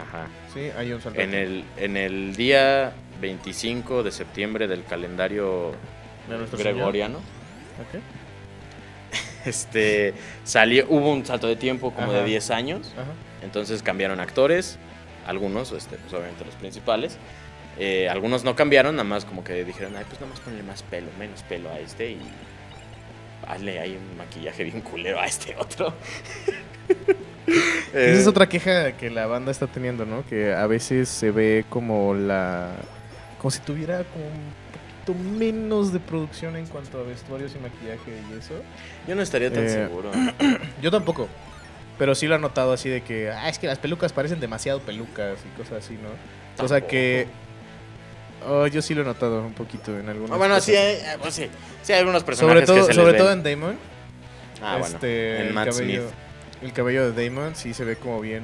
[0.00, 0.26] Ajá.
[0.52, 1.20] Sí, hay un salto.
[1.20, 5.72] En el, en el día 25 de septiembre del calendario
[6.28, 8.00] De gregoriano, Ok.
[9.46, 12.26] este, salió, hubo un salto de tiempo como de Ajá.
[12.26, 12.92] 10 años.
[12.94, 13.12] Ajá.
[13.42, 14.78] Entonces cambiaron actores,
[15.26, 17.18] algunos, este, pues obviamente los principales.
[17.78, 20.82] Eh, algunos no cambiaron, nada más como que dijeron, ay, pues nada más ponle más
[20.82, 22.20] pelo, menos pelo a este y
[23.46, 25.92] hazle ahí un maquillaje bien culero a este otro.
[27.46, 30.24] Esa es Eh, otra queja que la banda está teniendo, ¿no?
[30.26, 32.70] Que a veces se ve como la.
[33.38, 34.52] como si tuviera como un
[35.04, 38.54] poquito menos de producción en cuanto a vestuarios y maquillaje y eso.
[39.06, 40.10] Yo no estaría tan Eh, seguro.
[40.82, 41.28] Yo tampoco.
[41.98, 44.80] Pero sí lo he notado así de que, ah, es que las pelucas parecen demasiado
[44.80, 46.64] pelucas y cosas así, ¿no?
[46.64, 47.26] O sea que.
[48.46, 50.30] Oh, yo sí lo he notado un poquito en algunos.
[50.32, 51.46] Ah, bueno, sí hay, eh, pues sí,
[51.82, 53.38] sí hay algunos personajes Sobre todo, que se sobre les todo ven.
[53.46, 53.76] en Damon.
[54.62, 56.14] Ah, bueno, este, en el Matt cabello, Smith.
[56.62, 58.42] El cabello de Damon sí se ve como bien.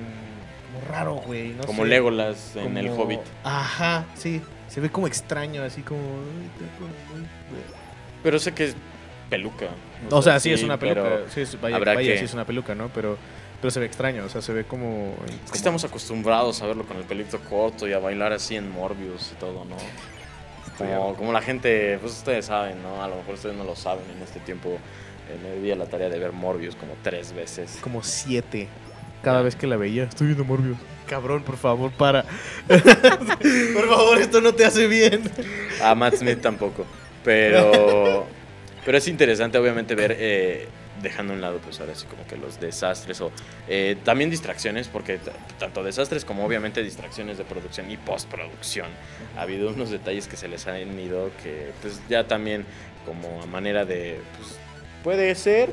[0.72, 1.50] como raro, güey.
[1.50, 1.88] No Como sé.
[1.88, 3.20] Legolas en El Hobbit.
[3.44, 4.42] Ajá, sí.
[4.68, 6.00] Se ve como extraño, así como.
[8.22, 8.76] Pero sé que es
[9.30, 9.66] peluca.
[10.10, 11.20] O sea, sí, es una peluca.
[11.32, 12.88] Sí, es- vaya, habrá vaya, que- sí es una peluca, ¿no?
[12.94, 13.16] Pero,
[13.60, 15.14] pero se ve extraño, o sea, se ve como.
[15.26, 18.56] Es como- que estamos acostumbrados a verlo con el pelito corto y a bailar así
[18.56, 19.76] en Morbius y todo, ¿no?
[20.76, 23.02] Como, como la gente, pues ustedes saben, ¿no?
[23.02, 24.78] A lo mejor ustedes no lo saben en este tiempo.
[25.30, 27.78] eh, me di a la tarea de ver Morbius como tres veces.
[27.82, 28.68] como siete.
[29.22, 30.78] Cada vez que la veía, estoy viendo Morbius.
[31.08, 32.24] Cabrón, por favor, para.
[32.68, 35.22] por favor, esto no te hace bien.
[35.82, 36.84] A Matt Smith tampoco.
[37.24, 38.26] Pero,
[38.84, 40.68] pero es interesante, obviamente, ver, eh,
[41.02, 43.30] dejando a un lado, pues ahora sí, como que los desastres o
[43.68, 45.18] eh, también distracciones, porque
[45.58, 48.86] tanto desastres como obviamente distracciones de producción y postproducción.
[49.36, 52.64] Ha habido unos detalles que se les han ido que, pues ya también,
[53.06, 54.58] como a manera de, pues
[55.04, 55.70] puede ser,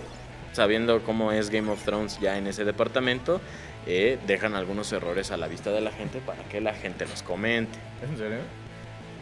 [0.53, 3.41] sabiendo cómo es Game of Thrones ya en ese departamento.
[3.87, 7.21] eh, dejan algunos errores a la vista de la gente para que la gente los
[7.21, 7.77] comente.
[8.01, 8.39] ¿En serio?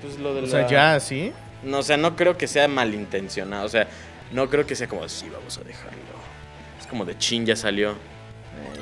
[0.02, 1.34] Pues lo de O sea, la- ya, ¿sí?
[1.64, 3.66] no, o sea, no creo que sea malintencionado.
[3.66, 3.88] O sea,
[4.34, 6.00] no creo que sea como, sí, vamos a dejarlo.
[6.80, 7.92] Es como de chin, ya salió.
[7.92, 7.96] Eh,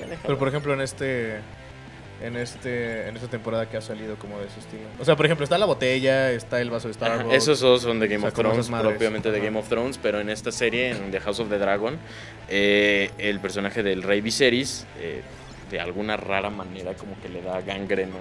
[0.09, 0.17] ya.
[0.23, 1.37] Pero por ejemplo, en este.
[2.21, 4.83] en este en esta temporada que ha salido como de ese estilo.
[4.99, 7.35] O sea, por ejemplo, está la botella, está el vaso de Ajá, Starbucks.
[7.35, 9.45] esos dos son de Game O sea, of Thrones, propiamente de Ajá.
[9.45, 11.97] Game of Thrones, pero en esta serie, en The House of the Dragon,
[12.49, 15.21] eh, el personaje del rey Viserys, eh,
[15.71, 18.15] de alguna rara manera como que le da gangreno,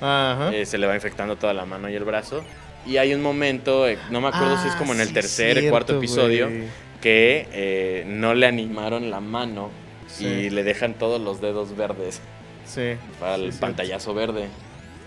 [0.00, 0.50] Ajá.
[0.54, 2.42] Eh, se le va infectando toda la mano y el brazo.
[2.86, 5.14] Y hay un momento, eh, no me acuerdo si es como en el Ah, sí,
[5.14, 6.64] tercer, cuarto cierto, episodio, güey.
[7.00, 9.70] que eh, no le animaron la mano
[10.06, 10.24] Sí.
[10.26, 12.20] y le dejan todos los dedos verdes
[12.64, 12.92] Sí.
[13.20, 13.58] para el Sí, sí.
[13.60, 14.46] pantallazo verde.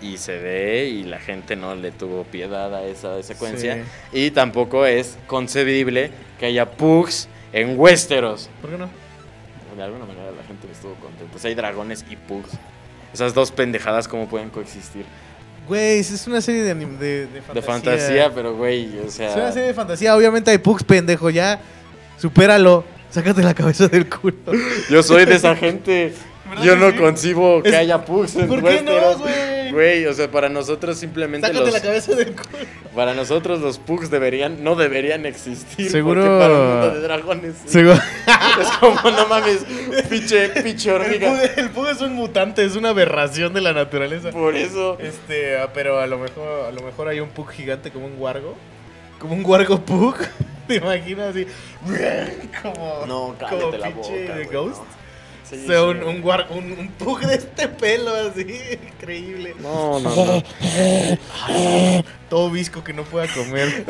[0.02, 3.84] Y se ve y la gente no le tuvo piedad a esa secuencia.
[4.12, 8.48] Y tampoco es concebible que haya pugs en Westeros.
[8.62, 8.88] ¿Por qué no?
[9.76, 11.36] De alguna manera la gente estuvo contenta.
[11.36, 12.50] O sea, hay dragones y pugs.
[13.12, 15.04] Esas dos pendejadas, ¿cómo pueden coexistir?
[15.70, 17.54] Güey, es una serie de, anim- de, de fantasía.
[17.54, 19.30] De fantasía, pero güey, o sea.
[19.30, 20.16] Es una serie de fantasía.
[20.16, 21.30] Obviamente hay pugs, pendejo.
[21.30, 21.60] Ya,
[22.18, 22.84] supéralo.
[23.10, 24.34] Sácate la cabeza del culo.
[24.90, 26.12] Yo soy de esa gente.
[26.48, 26.96] ¿Verdad Yo no sí?
[26.96, 29.32] concibo que Es- haya pugs en ¿Por qué no, güey?
[29.70, 32.48] Güey, o sea, para nosotros simplemente Sácate los, la cabeza del culo.
[32.94, 37.54] para nosotros los pugs deberían no deberían existir Seguro- porque para un mundo de dragones
[37.64, 37.68] sí.
[37.68, 37.98] Seguro-
[38.60, 39.64] es como no mames,
[40.08, 41.30] pinche pinche El hormiga.
[41.30, 44.30] pug, el pug es un mutante, es una aberración de la naturaleza.
[44.30, 47.90] Por eso Este, ah, pero a lo mejor, a lo mejor hay un pug gigante
[47.90, 48.54] como un guargo.
[49.18, 50.16] Como un guargo pug.
[50.66, 51.46] ¿Te imaginas así?
[52.62, 54.08] Como, no, como cállate la boca.
[54.52, 54.76] Ghost.
[54.78, 54.99] no.
[55.50, 56.04] Sí, O sea, un, sí.
[56.04, 58.40] un, guar- un, un pug de este pelo así,
[58.94, 59.54] increíble.
[59.58, 60.42] No, no, no.
[62.28, 63.84] Todo visco que no pueda comer.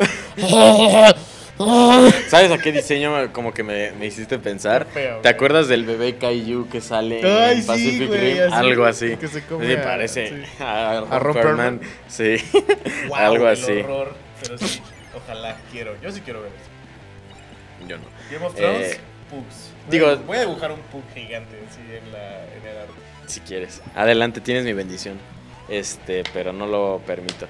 [2.27, 4.87] ¿Sabes a qué diseño como que me, me hiciste pensar?
[4.91, 8.43] Feo, ¿Te acuerdas del bebé Kaiju que sale Ay, en sí, Pacific güey, Rim?
[8.43, 9.17] así, Algo así.
[9.17, 10.35] que se come Sí, a- parece sí.
[10.63, 11.79] a, A Ron Romperman.
[11.79, 11.81] Perlman.
[12.07, 12.35] Sí,
[13.07, 13.71] Wow, algo el así.
[13.73, 14.15] horror.
[14.41, 14.81] Pero sí,
[15.15, 15.93] ojalá quiero.
[16.01, 17.87] Yo sí quiero ver eso.
[17.87, 18.03] Yo no.
[18.31, 19.70] Game of Thrones, Eh, pugs.
[19.89, 22.93] Digo- Voy a- voy a dibujar un pug gigante así en, la, en el arte.
[23.27, 23.81] Si quieres.
[23.95, 25.17] Adelante, tienes mi bendición.
[25.69, 27.47] Este, pero no lo permito.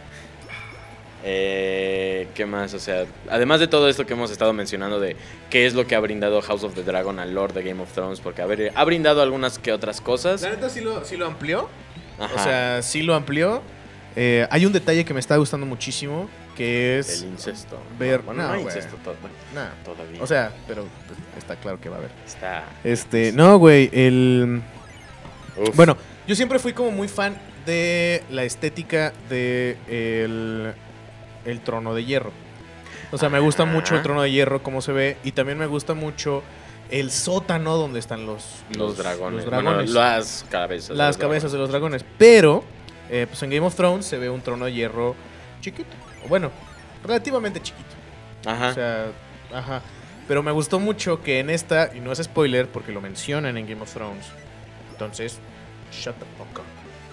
[1.24, 2.74] Eh, ¿Qué más?
[2.74, 5.16] O sea, además de todo esto que hemos estado mencionando de
[5.52, 7.92] qué es lo que ha brindado House of the Dragon al Lord de Game of
[7.94, 10.42] Thrones, porque a ver, ha brindado algunas que otras cosas.
[10.42, 11.70] La neta sí lo, sí lo amplió.
[12.20, 12.34] Ajá.
[12.36, 13.62] O sea, sí lo amplió.
[14.16, 17.22] Eh, hay un detalle que me está gustando muchísimo, que es...
[17.24, 17.78] el incesto.
[18.00, 18.76] ver- Bueno, no, no, hay güey.
[18.76, 20.22] incesto to- bueno, Nah, todavía.
[20.22, 22.12] o sea, pero pues, está claro que va a haber.
[22.26, 22.66] está.
[22.84, 24.62] Este, no, güey, el...
[25.58, 25.76] Uf.
[25.76, 30.74] Bueno, yo siempre fui como muy fan de la estética de el,
[31.46, 32.32] el trono de hierro.
[33.12, 33.72] O sea, me gusta Ajá.
[33.72, 36.44] mucho el trono de hierro, cómo se ve, y también me gusta mucho
[36.90, 39.42] el sótano donde están los, los, dragones.
[39.42, 39.86] los dragones.
[39.94, 40.90] Bueno, las cabezas.
[40.90, 42.06] de las los cabezas de los dragones.
[42.18, 42.64] Pero,
[43.10, 45.16] eh, pues en Game of Thrones se ve un trono de hierro
[45.62, 45.90] chiquito.
[46.28, 46.52] Bueno,
[47.04, 47.90] relativamente chiquito.
[48.46, 48.70] Ajá.
[48.70, 49.06] O sea,
[49.54, 49.82] ajá.
[50.28, 53.68] Pero me gustó mucho que en esta, y no es spoiler porque lo mencionan en
[53.68, 54.26] Game of Thrones.
[54.92, 55.40] Entonces,
[55.92, 56.66] shut the fuck up.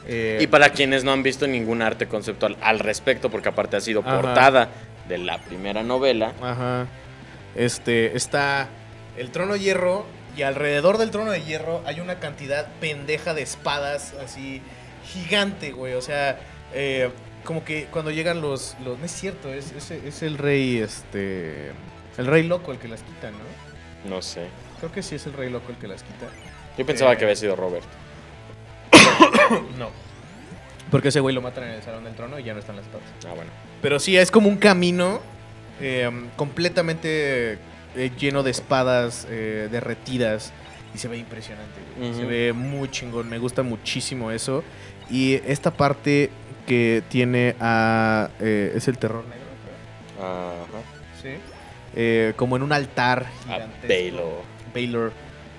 [0.06, 3.80] Eh, Y para quienes no han visto ningún arte conceptual al respecto, porque aparte ha
[3.80, 4.20] sido Ajá.
[4.20, 4.68] portada
[5.08, 6.86] de la primera novela, Ajá.
[7.54, 8.68] Este, está
[9.16, 13.42] el trono de hierro y alrededor del trono de hierro hay una cantidad pendeja de
[13.42, 14.62] espadas así
[15.12, 15.94] gigante, güey.
[15.94, 16.38] O sea,
[16.72, 17.10] eh,
[17.48, 21.72] como que cuando llegan los, los no es cierto, es, es, es el rey, este,
[22.18, 23.38] el rey loco el que las quita, ¿no?
[24.10, 24.48] no sé.
[24.80, 26.26] Creo que sí es el rey loco el que las quita.
[26.76, 27.16] Yo pensaba Eh.
[27.16, 27.86] que había sido Robert.
[29.78, 29.88] No.
[30.90, 32.84] Porque ese güey lo matan en el salón del trono y ya no están las
[32.84, 33.08] espadas.
[33.26, 33.50] Ah, bueno.
[33.80, 35.20] Pero sí, es como un camino
[35.80, 37.58] eh, completamente
[37.96, 40.52] eh, lleno de espadas eh, derretidas
[40.94, 41.80] y se ve impresionante.
[41.98, 42.14] Ujú.
[42.14, 44.62] Se ve muy chingón, me gusta muchísimo eso.
[45.10, 46.30] Y esta parte
[46.68, 48.28] que tiene a...
[48.40, 49.46] eh, es el terror negro.
[50.20, 50.82] Ajá.
[51.22, 51.30] Sí.
[51.96, 53.88] Eh, como en un altar A gigantesco.
[53.88, 54.42] Baylor.
[54.74, 55.12] Baylor,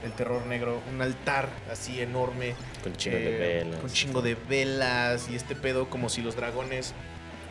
[0.05, 2.53] el terror negro, un altar así enorme.
[2.83, 3.79] Con chingo de eh, velas.
[3.81, 6.93] Con chingo de velas y este pedo como si los dragones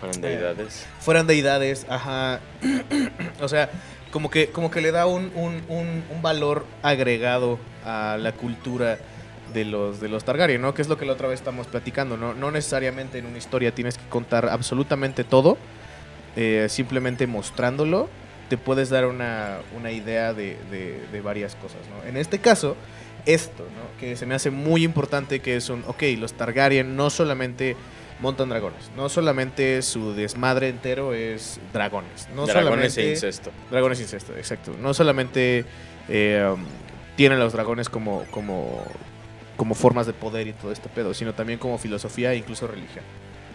[0.00, 0.86] Fueron deidades.
[1.00, 2.40] fueran deidades, ajá.
[3.40, 3.68] o sea,
[4.12, 8.98] como que, como que le da un, un- un- un valor agregado a la cultura
[9.54, 10.74] de los, de los Targaryen, ¿no?
[10.74, 12.34] Que es lo que la otra vez estamos platicando, ¿no?
[12.34, 15.56] No necesariamente en una historia tienes que contar absolutamente todo,
[16.36, 18.08] eh, simplemente mostrándolo
[18.48, 22.08] te puedes dar una, una idea de, de- de varias cosas, ¿no?
[22.08, 22.76] En este caso,
[23.26, 24.00] esto, ¿no?
[24.00, 27.76] Que se me hace muy importante que es un, ok, los Targaryen no solamente
[28.20, 33.06] montan dragones, no solamente su desmadre entero es dragones, no Dragones solamente...
[33.06, 33.50] e incesto.
[33.70, 34.72] Dragones incesto, exacto.
[34.80, 35.64] No solamente
[36.08, 36.64] eh, um,
[37.16, 38.82] tienen a los dragones como, como,
[39.58, 43.04] como formas de poder y todo este pedo, sino también como filosofía e incluso religión.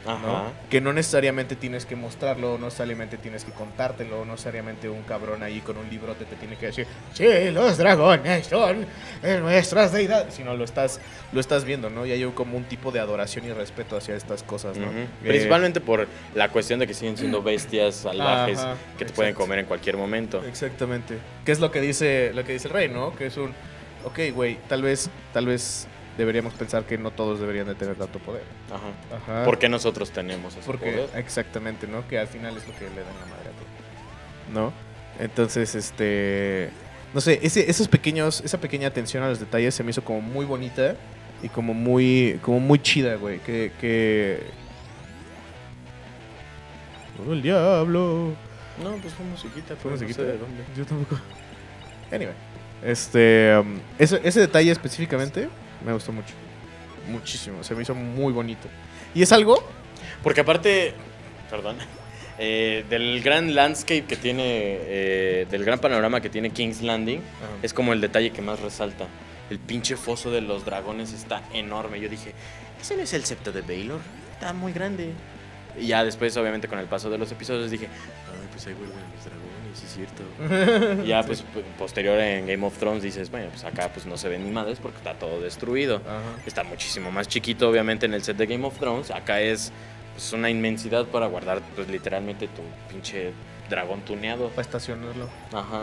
[0.05, 0.11] ¿no?
[0.11, 0.51] Ajá.
[0.69, 5.43] Que no necesariamente tienes que mostrarlo, no necesariamente tienes que contártelo, no necesariamente un cabrón
[5.43, 8.85] ahí con un librote te tiene que decir, sí, los dragones son
[9.41, 10.33] nuestras deidades.
[10.33, 10.99] Sino lo estás,
[11.31, 12.05] lo estás viendo, ¿no?
[12.05, 14.87] Y hay como un tipo de adoración y respeto hacia estas cosas, ¿no?
[14.91, 19.33] Eh, Principalmente por la cuestión de que siguen siendo bestias salvajes Ajá, que te pueden
[19.33, 20.43] comer en cualquier momento.
[20.43, 21.17] Exactamente.
[21.45, 23.15] ¿Qué es lo que dice, lo que dice el rey, no?
[23.15, 23.51] Que es un,
[24.03, 25.87] ok, güey, tal vez, tal vez
[26.17, 28.43] deberíamos pensar que no todos deberían de tener tanto poder.
[28.71, 29.15] Ajá.
[29.39, 29.45] Ajá.
[29.45, 31.09] ¿Por qué nosotros tenemos ese Porque, poder?
[31.15, 32.07] exactamente, ¿no?
[32.07, 34.53] Que al final es lo que le dan la madre a todo.
[34.61, 34.73] ¿No?
[35.19, 36.69] Entonces, este.
[37.13, 40.21] No sé, ese, esos pequeños, esa pequeña atención a los detalles se me hizo como
[40.21, 40.95] muy bonita
[41.43, 43.39] y como muy, como muy chida, güey.
[43.39, 44.39] Que, que.
[47.27, 48.33] Oh, el diablo.
[48.83, 50.21] No, pues fue musiquita, Fue no musiquita.
[50.21, 50.63] sé de dónde.
[50.75, 51.19] Yo tampoco.
[52.11, 52.33] Anyway.
[52.83, 53.55] Este.
[53.59, 55.47] um, ese, ese detalle específicamente
[55.85, 56.33] me gustó mucho.
[57.09, 57.63] Muchísimo.
[57.63, 58.67] Se me hizo muy bonito.
[59.13, 59.63] Y es algo.
[60.21, 60.93] Porque aparte,
[61.49, 61.77] perdón,
[62.39, 67.21] eh, del gran landscape que tiene, eh, del gran panorama que tiene King's Landing,
[67.61, 69.07] es como el detalle que más resalta.
[69.49, 71.99] El pinche foso de los dragones está enorme.
[71.99, 72.33] Yo dije,
[72.81, 73.99] ¿ese no es el septo de Baylor?
[74.33, 75.11] Está muy grande.
[75.77, 78.97] Y ya después, obviamente, con el paso de los episodios dije, ay, pues ahí vuelven
[79.15, 79.42] los dragones,
[79.73, 81.03] sí es cierto.
[81.05, 84.29] Ya, pues, p- posterior en Game of Thrones dices, bueno, pues acá pues no se
[84.29, 85.97] ven ni madres porque está todo destruido.
[85.97, 86.21] Ajá.
[86.45, 89.11] Está muchísimo más chiquito, obviamente, en el set de Game of Thrones.
[89.11, 89.71] Acá es
[90.13, 93.31] pues, una inmensidad para guardar, pues, literalmente tu pinche
[93.69, 94.49] dragón tuneado.
[94.49, 95.29] Para estacionarlo.
[95.51, 95.81] Ajá.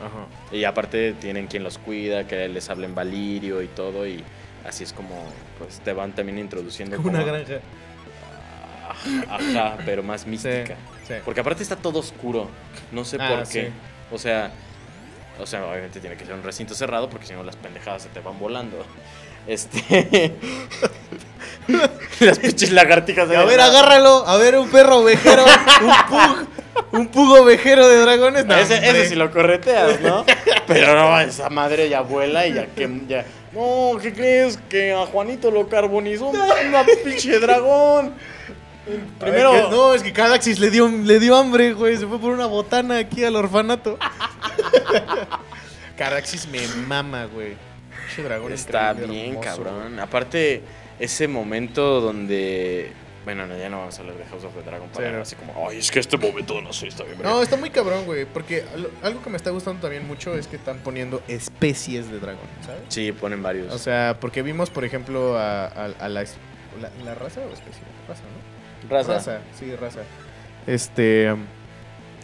[0.00, 0.26] Ajá.
[0.52, 4.06] Y aparte tienen quien los cuida, que les hablen Valirio y todo.
[4.06, 4.22] Y
[4.64, 5.24] así es como,
[5.58, 7.54] pues, te van también introduciendo Como una granja.
[9.28, 10.76] Ajá, pero más mística.
[11.06, 11.14] Sí.
[11.24, 12.48] Porque aparte está todo oscuro.
[12.92, 13.52] No sé Ah, por sí.
[13.60, 13.70] qué.
[14.10, 14.50] O sea,
[15.38, 18.08] o sea, obviamente tiene que ser un recinto cerrado porque si no las pendejadas se
[18.08, 18.84] te van volando.
[19.46, 20.34] Este.
[22.20, 23.28] las pinches lagartijas.
[23.28, 24.26] de A ver, agárralo.
[24.26, 25.44] A ver, un perro ovejero.
[25.44, 26.46] un pug.
[26.92, 28.44] Un pug ovejero de dragones.
[28.44, 30.26] No, ese, sí lo correteas, ¿no?
[30.66, 32.88] Pero no, esa madre ya vuela y ya que.
[33.08, 34.58] Ya, no, ¿qué crees?
[34.68, 38.14] Que a Juanito lo carbonizó un una pinche dragón.
[39.18, 39.48] Primero.
[39.50, 41.96] A ver, que- no, es que Cadaxis le dio, le dio hambre, güey.
[41.96, 43.98] Se fue por una botana aquí al orfanato.
[45.96, 47.56] Cadaxis me mama, güey.
[48.16, 49.98] Dragón Está bien, hermoso, cabrón.
[50.00, 50.62] Aparte,
[50.98, 52.92] ese momento donde.
[53.24, 55.20] Bueno, no, ya no vamos a hablar de House of the Dragon para Sí, no.
[55.22, 57.18] así como, ay, es que este momento no sé, está bien.
[57.22, 58.24] No, está muy cabrón, güey.
[58.24, 62.20] Porque al- algo que me está gustando también mucho es que están poniendo especies de
[62.20, 62.80] dragón, ¿sabes?
[62.88, 63.72] Sí, ponen varios.
[63.74, 66.22] O sea, porque vimos, por ejemplo, a, a- a la,
[66.80, 67.82] la, la raza o especie.
[68.08, 68.47] Raza, ¿no?
[68.88, 69.40] Raza.
[69.58, 70.00] sí, raza.
[70.66, 71.34] Este.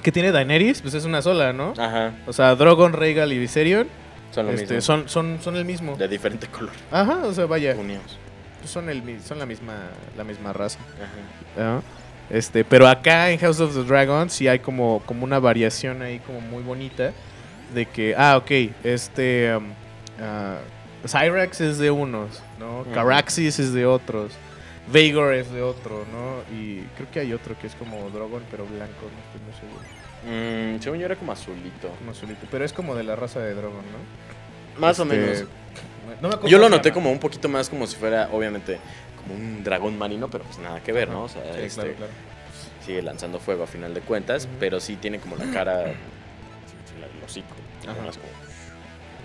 [0.02, 1.72] que tiene Daenerys, pues es una sola, ¿no?
[1.78, 3.88] Ajá, O sea, Drogon, Rhaegal y Viserion
[4.32, 4.80] son lo este, mismo.
[4.80, 5.96] son, son, son el mismo.
[5.96, 6.72] De diferente color.
[6.90, 8.18] Ajá, o sea, vaya, Unidos.
[8.64, 9.74] son, el, son la misma
[10.16, 10.78] la misma raza.
[11.56, 11.64] Ajá.
[11.64, 11.82] ¿no?
[12.30, 16.20] Este, pero acá en House of the Dragon sí hay como, como una variación ahí
[16.20, 17.12] como muy bonita
[17.74, 18.50] de que, ah, ok,
[18.82, 19.66] este, um,
[20.20, 20.58] ah,
[21.06, 22.84] Cyrax es de unos, ¿no?
[22.94, 24.32] Caraxis es de otros,
[24.86, 26.42] Vagor es de otro, ¿no?
[26.54, 30.04] Y creo que hay otro que es como Drogon pero blanco, no estoy muy seguro,
[30.26, 31.88] Mm, según yo era como azulito.
[31.98, 34.80] como azulito, pero es como de la raza de Drogon, ¿no?
[34.80, 35.44] Más o Este, menos.
[36.22, 38.78] no me Yo lo noté como un poquito más como si fuera, obviamente,
[39.22, 41.24] como un dragón marino, pero pues nada que ver, ¿no?
[41.24, 42.12] O sea, Sí, este, claro, claro.
[42.84, 45.94] sigue lanzando fuego a final de cuentas, pero sí tiene como la cara, el
[47.24, 47.48] hocico,
[48.04, 48.32] más como-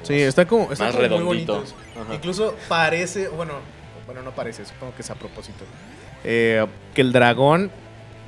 [0.04, 1.64] Sí, está como, está más como redondito.
[2.14, 3.54] Incluso parece, bueno,
[4.10, 5.64] bueno, no parece, supongo que es a propósito.
[6.24, 7.70] eh, que el dragón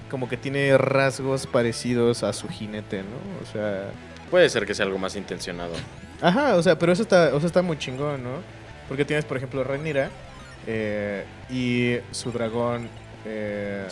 [0.10, 3.18] como que tiene rasgos parecidos a su jinete, ¿no?
[3.42, 3.90] O sea,
[4.30, 5.74] Puede ser que sea algo más intencionado.
[6.22, 8.42] ajá, o sea, pero eso está, o sea, está muy chingón, ¿no?
[8.88, 10.10] Porque tienes, por ejemplo, Rhaenyra
[10.68, 12.88] eh, y su dragón
[13.26, 13.88] eh.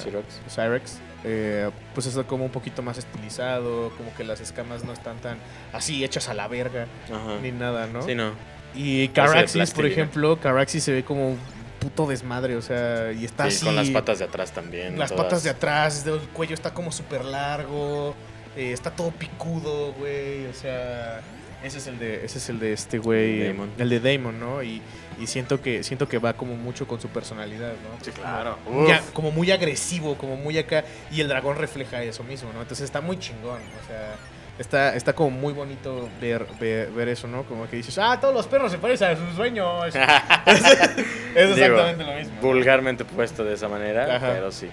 [0.50, 5.18] Cyrex, eh, pues está como un poquito más estilizado, como que las escamas no están
[5.18, 5.38] tan
[5.74, 7.38] así hechas a la verga, Ajá.
[7.42, 8.02] ni nada, ¿no?
[8.02, 8.32] Sí, no.
[8.76, 11.36] Y Caraxis, por ejemplo, Caraxis se ve como
[11.80, 13.66] puto desmadre, o sea, y está Sí, así.
[13.66, 14.98] con las patas de atrás también.
[15.00, 15.26] Las todas.
[15.26, 18.16] patas de atrás, el cuello está como súper largo,
[18.56, 21.22] eh, está todo picudo, güey, o sea,
[21.64, 24.62] ese es el de, ese es el de este güey, el de Damon, ¿no?
[24.64, 24.82] Y,
[25.20, 28.04] y siento que siento que va como mucho con su personalidad, ¿no?
[28.06, 28.58] Sí, claro.
[28.70, 29.12] Muy a- Uf.
[29.12, 32.62] como muy agresivo, como muy acá, y el dragón refleja eso mismo, ¿no?
[32.62, 34.16] Entonces está muy chingón, o sea,
[34.60, 37.44] está, está como muy bonito ver, ver, ver eso, ¿no?
[37.44, 39.86] Como que dices, ah, todos los perros se parecen a sus dueños.
[39.96, 39.96] es
[41.36, 42.42] exactamente lo mismo.
[42.42, 44.32] Vulgarmente puesto de esa manera, Ajá.
[44.34, 44.70] pero sí.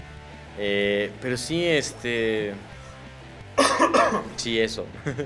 [0.59, 2.53] Eh, pero sí, este.
[4.35, 4.85] sí, eso.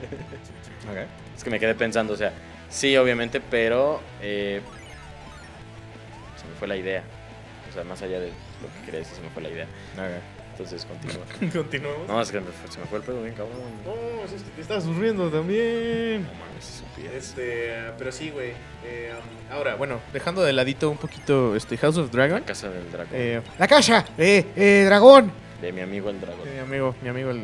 [1.35, 2.33] Es que me quedé pensando, o sea,
[2.69, 3.99] sí, obviamente, pero.
[4.21, 4.61] eh,
[6.39, 7.03] se me fue la idea.
[7.69, 9.65] O sea, más allá de lo que quería decir, se me fue la idea.
[10.63, 11.25] Entonces, continúa.
[11.53, 12.07] Continuamos.
[12.07, 13.55] No, es que me se me fue el pedo bien, cabrón.
[13.85, 16.23] No, es que te estás durmiendo también.
[16.23, 16.83] No mames.
[17.15, 18.51] Este, pero sí, güey.
[18.85, 22.41] Eh, um, ahora, bueno, dejando de ladito un poquito este House of Dragon.
[22.41, 23.11] La casa del dragón.
[23.13, 25.31] Eh, la casa, eh, eh, dragón.
[25.61, 26.47] De mi amigo el dragón.
[26.53, 27.37] Mi amigo, mi amigo el,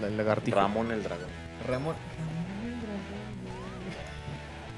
[0.00, 0.56] el- el lagartijo.
[0.58, 1.28] Ramón el dragón.
[1.68, 1.94] Ramón.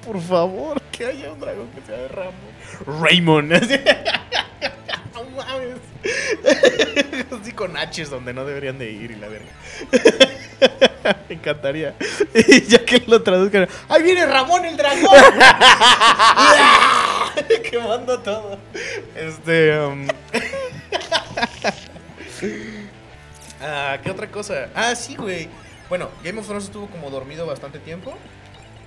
[0.04, 3.00] Por favor, que haya un dragón que sea de Ramón.
[3.00, 3.52] Raymond.
[5.14, 5.78] no mames.
[7.54, 9.50] Con H's donde no deberían de ir y la verga.
[11.28, 11.94] Me encantaría.
[12.34, 13.68] Y ya que lo traduzcan.
[13.88, 15.10] ¡Ahí viene Ramón el dragón!
[17.70, 18.58] Quemando todo.
[19.14, 19.78] Este.
[19.78, 20.06] um,
[23.60, 24.68] ah, ¿qué otra cosa?
[24.74, 25.48] Ah, sí, güey.
[25.88, 28.14] Bueno, Game of Thrones estuvo como dormido bastante tiempo.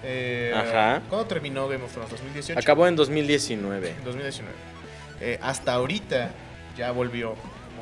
[0.03, 1.01] Eh, Ajá.
[1.09, 2.11] ¿Cuándo terminó Game of Thrones?
[2.11, 2.57] ¿2018?
[2.57, 3.89] Acabó en 2019.
[3.89, 4.55] En 2019.
[5.19, 6.31] Eh, hasta ahorita
[6.77, 7.35] ya volvió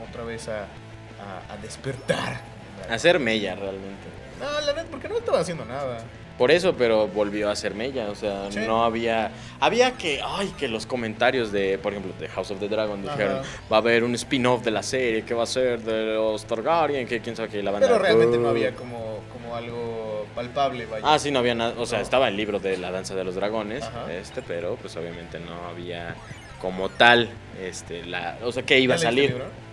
[0.09, 2.41] otra vez a, a- a despertar.
[2.89, 4.07] A ser Mella, realmente.
[4.39, 5.97] No, la neta, porque no estaba haciendo nada.
[6.37, 8.09] Por eso, pero volvió a ser Mella.
[8.09, 8.59] O sea, Sí.
[8.67, 9.31] no había.
[9.61, 10.19] Había que.
[10.23, 13.47] Ay, que los comentarios de, por ejemplo, de House of the Dragon dijeron: Ajá.
[13.71, 17.07] va a haber un spin-off de la serie que va a ser de los Targaryen,
[17.07, 17.63] que quién sabe qué.
[17.63, 21.05] La banda, Pero realmente no había como, como algo palpable, vaya.
[21.07, 21.73] Ah, sí, no había nada.
[21.77, 22.03] O sea, No.
[22.03, 24.11] estaba el libro de la danza de los dragones, Ajá.
[24.13, 26.15] este, pero pues obviamente no había
[26.59, 27.29] como tal,
[27.63, 29.45] este, la, o sea, que iba a ¿Ya leíste salir.
[29.45, 29.64] el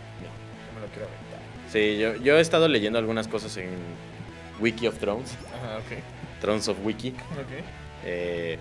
[1.72, 3.70] Sí, yo, yo he estado leyendo algunas cosas en
[4.60, 6.40] Wiki of Thrones, Ajá, ok.
[6.40, 7.08] Thrones of Wiki.
[7.10, 7.64] Ok.
[8.04, 8.58] eh,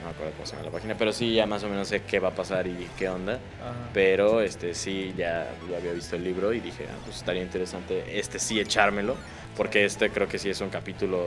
[0.00, 2.02] no me acuerdo cómo se llama la página, pero sí, ya más o menos sé
[2.02, 3.34] qué va a pasar y qué onda.
[3.34, 3.74] Ajá.
[3.94, 8.18] Pero este sí, ya, ya había visto el libro y dije, ah, pues estaría interesante
[8.18, 9.16] este sí echármelo,
[9.56, 11.18] porque este creo que sí es un capítulo,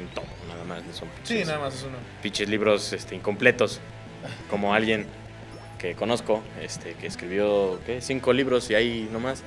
[0.00, 1.96] un tomo, nada más, no son Sí, pinches- nada más es uno.
[2.22, 3.80] pinches libros este, incompletos,
[4.48, 5.06] como alguien
[5.78, 8.00] que conozco, este, que escribió ¿qué?
[8.00, 9.42] cinco libros y ahí nomás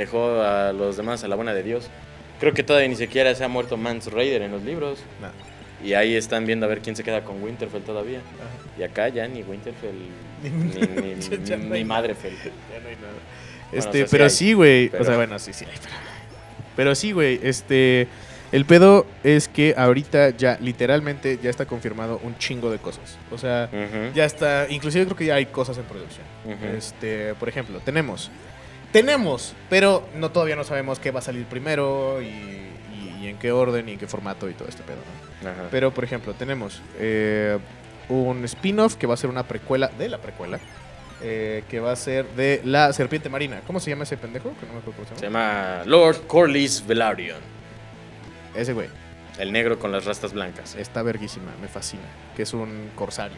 [0.00, 1.88] dejó a los demás a la buena de Dios.
[2.40, 4.98] Creo que todavía ni siquiera se ha muerto Mance Raider en los libros.
[5.20, 5.28] Nah.
[5.86, 8.18] Y ahí están viendo a ver quién se queda con Winterfell todavía.
[8.18, 8.78] Ajá.
[8.78, 9.94] Y acá ya ni Winterfell,
[10.42, 12.34] Ni- ni, ni, Ya ni- no Madrefell.
[12.34, 13.12] Ya no hay nada.
[13.70, 14.86] Bueno, Este, o sea, sí pero sí, güey.
[14.88, 15.94] O pero- sea, bueno, sí, sí hay, pero...
[16.76, 17.40] Pero sí, güey.
[17.42, 18.08] Este.
[18.52, 23.16] El pedo es que ahorita ya, literalmente, ya está confirmado un chingo de cosas.
[23.30, 23.68] O sea,
[24.14, 24.66] ya está.
[24.68, 26.26] Inclusive creo que ya hay cosas en producción.
[26.76, 28.30] Este, por ejemplo, tenemos.
[28.92, 33.38] Tenemos, pero no todavía no sabemos qué va a salir primero y, y- y en
[33.38, 34.98] qué orden y en qué formato y todo este pedo,
[35.42, 35.48] ¿no?
[35.50, 35.68] Ajá.
[35.70, 37.58] Pero, por ejemplo, tenemos eh,
[38.08, 40.58] un spin-off que va a ser una precuela de la precuela.
[41.22, 43.60] eh, que va a ser de la serpiente marina.
[43.66, 44.54] ¿Cómo se llama ese pendejo?
[44.58, 45.80] Que no me acuerdo cómo se Se llama.
[45.80, 47.36] llama Lord Corlys Velaryon,
[48.54, 48.88] Ese güey.
[49.38, 50.74] el negro con las rastas blancas.
[50.76, 52.04] Está verguísima, me fascina.
[52.34, 53.36] Que es un corsario.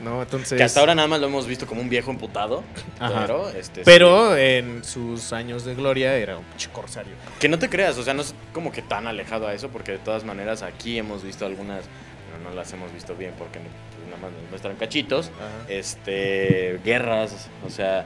[0.00, 0.22] ¿No?
[0.22, 0.56] Entonces.
[0.56, 2.62] Que hasta ahora nada más lo hemos visto como un viejo emputado.
[3.00, 3.22] Ajá.
[3.22, 3.90] Pero, este, sí.
[3.90, 7.12] En sus años de gloria era un pinche corsario.
[7.40, 9.92] Que no te creas, o sea, no es como que tan alejado a eso, porque
[9.92, 11.84] de todas maneras aquí hemos visto algunas,
[12.30, 15.68] pero no las hemos visto bien porque pues, nada más nos muestran cachitos, Ajá.
[15.68, 18.04] este, guerras, o sea,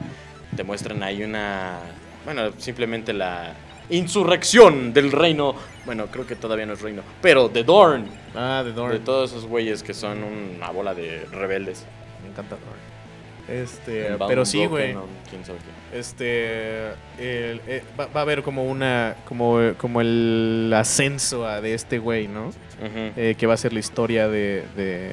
[0.55, 1.79] te muestran ahí una,
[2.25, 3.53] bueno, simplemente la
[3.89, 5.55] insurrección del reino,
[5.85, 8.05] bueno, creo que todavía no es reino, pero de Dorn,
[8.35, 8.91] Ah, de Dorn.
[8.93, 11.85] de todos esos güeyes que son una bola de rebeldes.
[12.23, 13.59] Me encanta Dorn.
[13.61, 14.95] Este, pero sí, güey.
[15.93, 16.87] Este,
[17.19, 21.99] el- eh, va, va a haber como una, como, como el ascenso a de este
[21.99, 22.51] güey, ¿no?
[23.15, 25.11] Eh, que va a ser la historia de, de,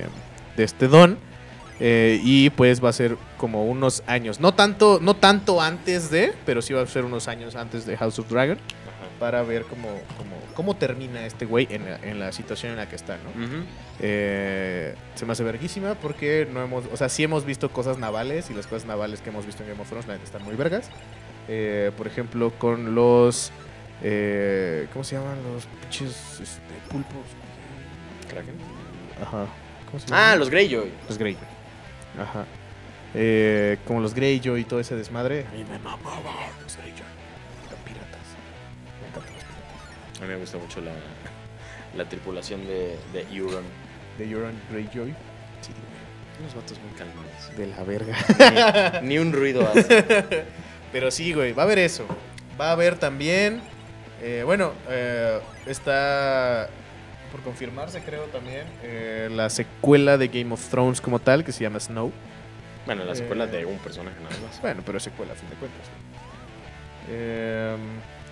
[0.57, 1.19] de este don.
[1.83, 6.35] Eh, y pues va a ser como unos años, no tanto, no tanto antes de,
[6.45, 9.09] pero sí va a ser unos años antes de House of Dragon Ajá.
[9.19, 12.87] para ver cómo, cómo, cómo termina este güey en la, en la situación en la
[12.87, 13.31] que está, ¿no?
[13.31, 13.65] Ujú.
[13.99, 18.51] Eh, se me hace verguísima porque no hemos, o sea, sí hemos visto cosas navales
[18.51, 20.57] y las cosas navales que hemos visto en Game of Thrones la neta, están muy
[20.57, 20.91] vergas.
[21.49, 23.53] Eh, por ejemplo, con los,
[24.03, 26.61] eh, ¿cómo se llaman los pinches este,
[26.91, 27.25] pulpos?
[28.29, 28.55] Kraken.
[29.23, 29.47] Ajá.
[29.87, 30.39] ¿Cómo se Ah, llaman?
[30.41, 30.91] los Greyjoy.
[31.09, 31.50] los Greyjoy.
[32.19, 32.45] Ajá.
[33.15, 35.47] Eh, como los Greyjoy y todo ese desmadre.
[35.49, 37.01] A mí me mamaba los Greyjoy.
[37.67, 38.27] Eran piratas.
[39.03, 40.19] Me encantan los piratas.
[40.19, 40.93] A mí me gusta mucho la,
[41.97, 43.65] la tripulación de, de Euron.
[44.19, 45.11] De Euron Greyjoy.
[45.61, 45.73] Sí,
[46.41, 47.57] Unos vatos muy calmados.
[47.57, 49.01] de la verga.
[49.03, 50.45] Ni, ni un ruido hace.
[50.93, 52.07] Pero sí, güey, va a haber eso.
[52.61, 53.61] Va a haber también.
[54.23, 56.69] eh, bueno, eh, está
[57.31, 58.65] por confirmarse, creo también.
[58.83, 62.13] eh, la secuela de Game of Thrones como tal, que se llama Snow.
[62.87, 63.49] Bueno, la secuela Eh.
[63.49, 64.61] de un personaje nada más.
[64.61, 65.81] Bueno, pero es secuela a fin de cuentas.
[67.09, 67.77] Eh,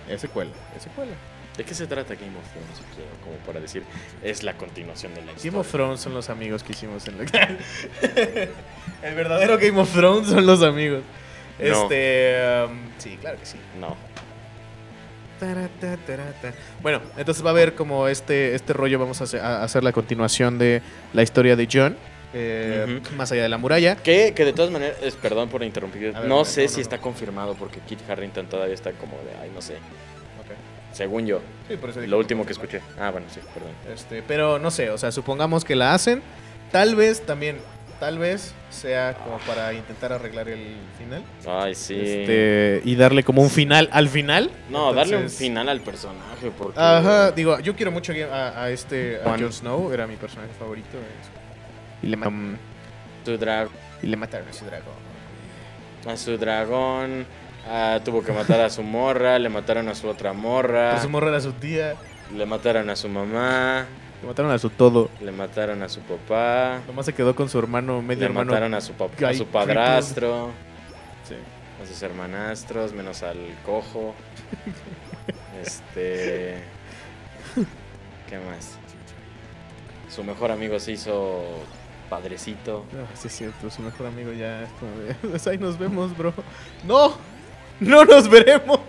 [0.09, 1.11] es secuela, es secuela.
[1.57, 2.81] ¿De qué se trata Game of Thrones?
[3.23, 3.83] Como para decir,
[4.23, 5.51] es la continuación de la historia.
[5.51, 7.23] Game of Thrones son los amigos que hicimos en la...
[9.03, 11.01] El verdadero Game of Thrones son los amigos.
[11.57, 12.65] Este.
[12.65, 13.57] um, sí, claro que sí.
[13.79, 13.97] No.
[16.81, 18.99] Bueno, entonces va a haber como este, este rollo.
[18.99, 20.81] Vamos a hacer, la continuación de
[21.13, 21.95] la historia de John.
[22.33, 23.01] eh.
[23.17, 23.95] Más allá de la muralla.
[23.95, 26.81] Que, que de todas maneras, es- perdón por interrumpir, ver, no sé no, si no.
[26.81, 29.75] está confirmado porque Kit Harrington todavía está como de, ay, no sé,
[30.93, 32.81] según yo, Sí, por eso dije lo último que escuché.
[32.99, 33.71] Ah, bueno, sí, perdón.
[33.93, 36.21] Este, pero no sé, o sea, supongamos que la hacen.
[36.71, 37.57] Tal vez también,
[37.99, 41.23] tal vez sea como para intentar arreglar el final.
[41.47, 41.95] Ay, sí.
[41.99, 44.49] Este, y darle como un final al final.
[44.69, 46.79] no, darle un final al personaje porque...
[46.79, 49.37] Ajá, digo, yo quiero mucho a, a este a.
[49.37, 50.97] Jon Snow, era mi personaje favorito.
[52.01, 52.55] Y le, ma- um,
[53.25, 53.67] Tu dra-
[54.01, 54.93] y le mataron a ese dragón.
[56.07, 57.25] a su dragón,
[57.67, 61.09] ah, tuvo que matar a su morra, le mataron a su otra morra, Por su
[61.09, 61.95] morra era su tía,
[62.33, 63.85] le mataron a su mamá,
[64.21, 65.09] le mataron a su todo.
[65.21, 68.51] le mataron a su papá, Nomás se quedó con su hermano, medio le hermano.
[68.51, 70.49] mataron a su, pap- a su padrastro.
[71.27, 71.35] Sí.
[71.81, 74.13] a sus hermanastros, menos al cojo.
[75.61, 76.61] Este.
[78.29, 78.77] ¿Qué más?
[80.09, 81.43] Su mejor amigo se hizo
[82.09, 82.85] padrecito.
[82.93, 86.15] Ah, sí, es cierto, su mejor amigo ya es como de, "Pues ahí nos vemos,
[86.17, 86.33] bro.
[86.85, 87.13] ¡No!
[87.79, 88.79] ¡No nos veremos!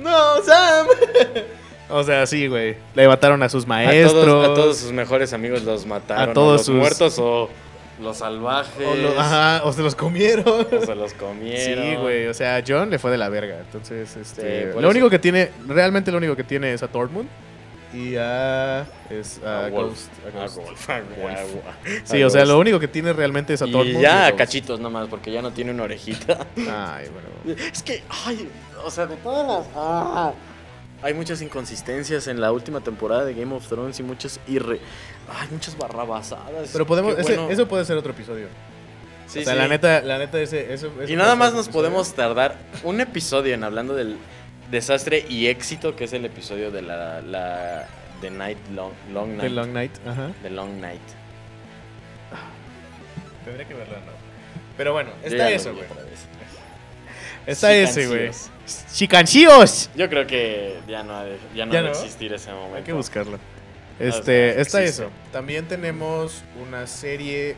[0.00, 0.86] ¡No, Sam!
[1.92, 2.76] O sea, sí, güey.
[2.94, 4.12] Le mataron a sus A maestros.
[4.24, 6.30] todos, a todos sus mejores amigos los mataron.
[6.30, 7.48] A todos los sus- muertos o
[8.00, 8.86] los salvajes.
[8.86, 10.44] o, lo- ajá, o se los comieron.
[10.46, 11.84] o se los comieron.
[11.84, 13.58] Sí, güey, o sea, a John le fue de la verga.
[13.60, 14.88] Entonces, este, Sí, lo eso.
[14.88, 17.28] único que tiene, realmente lo único que tiene es a Tormund
[17.94, 19.68] y a, es a, A.
[19.68, 20.08] Ghost.
[20.24, 20.56] a A Ghost.
[20.56, 22.02] Wolf, a Wolf.
[22.04, 22.50] Sí, A o sea, Ghost.
[22.52, 23.98] lo único que tiene realmente es a Tormund.
[23.98, 26.46] Y ya a cachitos nomás, porque ya no tiene una orejita.
[26.56, 27.58] Ay, bueno.
[27.72, 28.48] Es que, ay,
[28.84, 29.66] o sea, de todas las.
[29.76, 30.32] ah,
[31.02, 34.80] hay muchas inconsistencias en la última temporada de Game of Thrones y muchas irre.
[35.28, 36.70] Ay, muchas barrabasadas.
[36.72, 37.50] Pero podemos, ese- bueno.
[37.50, 38.46] eso puede ser otro episodio.
[39.26, 39.58] Sí, o sea, sí.
[39.58, 43.54] la neta, la neta, ese, eso, eso Y nada más nos podemos tardar un episodio
[43.54, 44.16] en hablando del
[44.70, 47.20] desastre y éxito, que es el episodio de la.
[47.22, 47.86] la
[48.20, 49.40] The Night Long, long Night.
[49.40, 50.30] The Long Night, ajá.
[50.42, 51.00] The Long Night.
[53.44, 54.12] Tendría que verla, ¿no?
[54.76, 55.86] Pero bueno, está eso, güey.
[57.46, 58.30] Está ese, güey.
[58.92, 59.90] Chicancillos.
[59.96, 61.94] Yo creo que ya no ha de, ya no ¿Ya ha de no?
[61.94, 62.76] existir ese momento.
[62.76, 63.38] Hay que buscarlo.
[63.98, 65.10] Este, está eso.
[65.32, 67.56] También tenemos una serie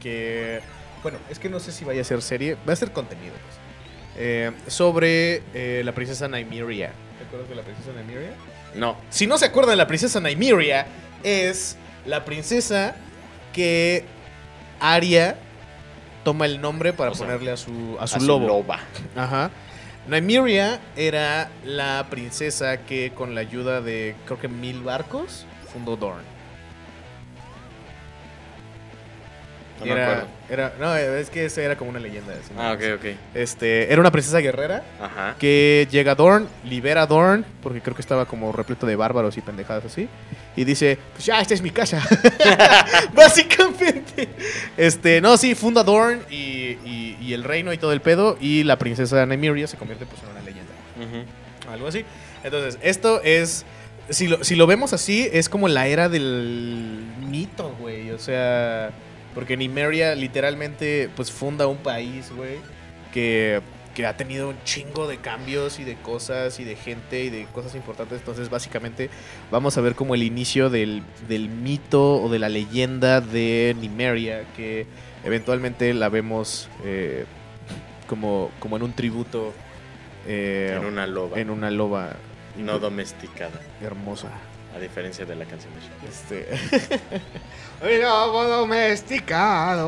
[0.00, 0.60] que.
[1.02, 2.56] Bueno, es que no sé si vaya a ser serie.
[2.68, 3.56] Va a ser contenido, pues.
[4.18, 6.90] Eh, sobre eh, la princesa Nymeria.
[7.18, 8.30] ¿Te acuerdas de la princesa Nymeria?
[8.74, 8.96] No.
[9.10, 10.86] Si no se acuerdan de la princesa Nymeria,
[11.22, 12.94] es la princesa
[13.52, 14.04] que
[14.80, 15.36] Arya
[16.24, 18.46] toma el nombre para O sea, ponerle a su, a su a su lobo.
[18.46, 18.80] loba.
[19.14, 19.50] Ajá.
[20.08, 26.35] Nymeria era la princesa que con la ayuda de creo que mil barcos fundó Dorne.
[29.80, 30.28] No me era, acuerdo.
[30.48, 32.32] era, no, es que esa era como una leyenda.
[32.32, 32.62] así, ¿no?
[32.62, 33.04] Ah, ok, ok.
[33.34, 35.36] Este, era una princesa guerrera Ajá.
[35.38, 39.36] que llega a Dorne, libera a Dorne, porque creo que estaba como repleto de bárbaros
[39.36, 40.08] y pendejadas así,
[40.56, 42.02] y dice, pues ya, esta es mi casa.
[43.14, 44.28] Básicamente.
[44.76, 48.62] Este, no, sí, funda Dorne y, y- y el reino y todo el pedo, y
[48.64, 50.72] la princesa Nymeria se convierte pues en una leyenda.
[51.72, 52.04] Algo así.
[52.44, 53.64] Entonces, esto es.
[54.08, 58.10] Si lo, si lo vemos así, es como la era del mito, güey.
[58.12, 58.90] O sea.
[59.36, 62.56] Porque Nimeria literalmente, pues funda un país, güey.
[63.12, 63.60] Que,
[63.94, 67.44] que ha tenido un chingo de cambios y de cosas y de gente y de
[67.52, 68.18] cosas importantes.
[68.18, 69.10] Entonces, básicamente,
[69.50, 74.42] vamos a ver como el inicio del, del mito o de la leyenda de Nimeria.
[74.56, 74.86] Que
[75.24, 77.26] eventualmente la vemos eh,
[78.08, 79.52] como, como en un tributo.
[80.26, 81.38] eh, En una loba.
[81.38, 82.16] en una loba
[82.56, 83.60] No domesticada.
[83.82, 84.28] hermosa.
[84.76, 86.02] A diferencia de la canción de Shrek.
[86.06, 86.46] Este.
[87.94, 89.86] un lobo domesticado,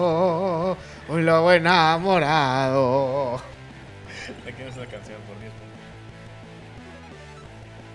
[1.09, 3.34] un lobo enamorado.
[4.47, 5.53] Aquí no es la canción, por Dios.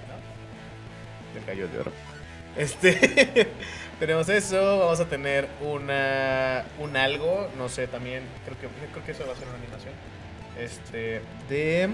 [0.08, 1.40] ¿No?
[1.40, 1.92] Me cayó de oro.
[2.56, 3.52] Este.
[4.00, 6.64] tenemos eso, vamos a tener una.
[6.78, 8.22] un algo, no sé, también.
[8.46, 9.96] Creo que, creo que eso va a ser una animación.
[10.60, 11.24] Este.
[11.50, 11.90] De.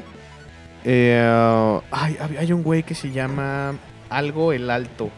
[0.84, 3.80] Eh, ay, hay un güey que se llama
[4.10, 5.10] Algo el Alto.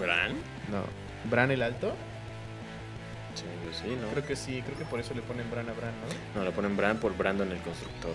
[0.00, 0.32] ¿Bran?
[0.70, 0.84] No.
[1.30, 1.94] ¿Bran el Alto?
[3.34, 4.08] Sí, pues sí, ¿no?
[4.08, 5.92] Creo que sí, creo que por eso le ponen Bran a Bran,
[6.34, 6.40] ¿no?
[6.40, 8.14] No, le ponen Bran por Brandon el constructor.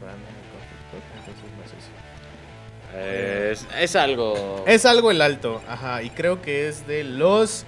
[0.00, 1.90] Bran el constructor, entonces no sé si.
[2.96, 4.64] Es, es algo.
[4.66, 7.64] Es algo el Alto, ajá, y creo que es de los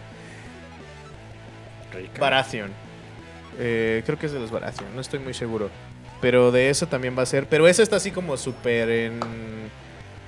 [1.92, 2.20] rica.
[2.20, 2.70] Baratheon.
[3.58, 5.70] Eh, creo que es de los Baratheon, no estoy muy seguro.
[6.20, 7.46] Pero de eso también va a ser.
[7.46, 9.20] Pero eso está así como súper en.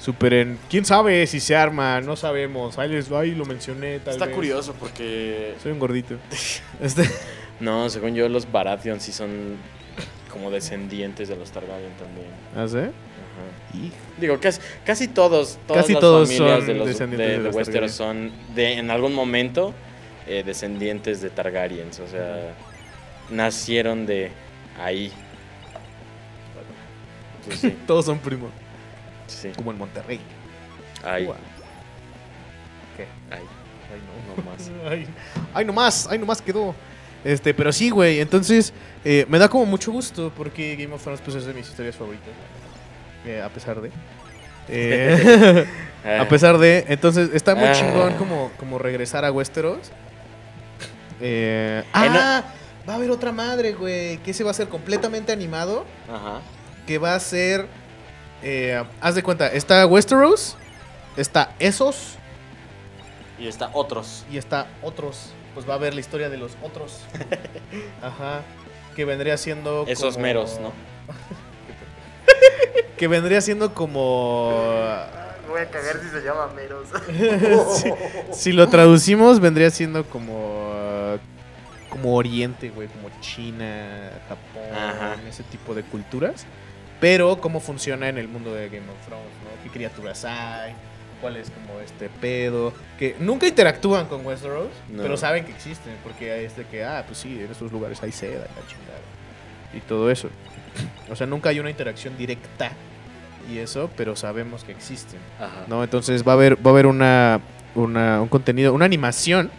[0.03, 0.59] Súper en.
[0.69, 2.01] ¿Quién sabe si se arma?
[2.01, 2.77] No sabemos.
[2.77, 4.35] Ahí, les, ahí lo mencioné, tal Está vez.
[4.35, 5.55] curioso porque.
[5.63, 6.17] Soy un gordito.
[6.83, 7.09] Este,
[7.61, 9.57] No, según yo, los Baratheon sí son
[10.33, 12.27] como descendientes de los Targaryen también.
[12.57, 12.79] ¿Ah, sí?
[12.79, 12.93] Ajá.
[13.75, 17.33] Y- Digo, casi, casi todos, todas Casi las todos familias son de, los, descendientes de,
[17.35, 19.73] de de los Westeros son, de, en algún momento,
[20.27, 22.01] eh, descendientes de Targaryens.
[22.01, 22.55] O sea,
[23.31, 24.33] nacieron de
[24.83, 25.13] ahí.
[27.47, 28.51] Pues sí, Todos son primos.
[29.37, 30.21] Sí, Como en Monterrey.
[31.27, 31.37] Ua.
[32.97, 33.07] ¿Qué?
[33.31, 33.43] Ay,
[34.37, 34.71] no más.
[34.91, 35.07] Ay,
[35.55, 36.75] ay, nomás, ay, nomás quedó.
[37.25, 38.21] Este, pero sí, güey.
[38.21, 38.73] Entonces,
[39.05, 41.95] eh, me da como mucho gusto porque Game of Thrones pues, es de mis historias
[41.97, 42.29] favoritas.
[43.27, 43.91] Eh, a pesar de.
[44.69, 45.67] Eh,
[46.21, 46.85] a pesar de.
[46.89, 47.73] Entonces, está muy Ah.
[47.73, 49.91] chingón como, como regresar a Westeros.
[51.95, 52.43] Ah,
[52.89, 54.19] va a haber otra madre, güey.
[54.19, 55.85] Que se va a ser completamente animado.
[56.13, 56.41] Ajá.
[56.87, 57.67] Que va a ser.
[58.43, 60.57] Eh, haz de cuenta, está Westeros.
[61.17, 62.17] Está Esos.
[63.39, 64.25] Y está otros.
[64.31, 65.31] Y está otros.
[65.55, 67.01] Pues va a ver la historia de los otros.
[68.03, 68.43] Ajá.
[68.97, 69.85] Que vendría siendo.
[69.87, 70.73] Esos como- meros, ¿no?
[72.97, 74.53] Que vendría siendo como.
[75.49, 76.89] Voy a cagar si se llama Meros.
[77.77, 77.91] si,
[78.33, 81.19] si lo traducimos, vendría siendo como.
[81.91, 82.89] Como Oriente, güey.
[82.89, 85.17] Como China, Japón, Ajá.
[85.29, 86.47] ese tipo de culturas.
[87.03, 89.63] Pero cómo funciona en el mundo de Game of Thrones, ¿no?
[89.63, 90.73] ¿Qué criaturas hay?
[91.21, 92.73] ¿Cuál es como este pedo?
[92.99, 95.03] Que nunca interactúan con Westeros, No.
[95.03, 95.95] pero saben que existen.
[96.05, 99.01] Porque es de que, ah, pues sí, en esos lugares hay seda y la chingada.
[99.75, 100.29] Y todo eso.
[101.11, 102.71] O sea, nunca hay una interacción directa
[103.53, 105.19] y eso, pero sabemos que existen.
[105.41, 105.65] Ajá.
[105.67, 105.83] ¿no?
[105.85, 107.41] Entonces va a haber, va a haber una,
[107.75, 109.51] una- un contenido, una animación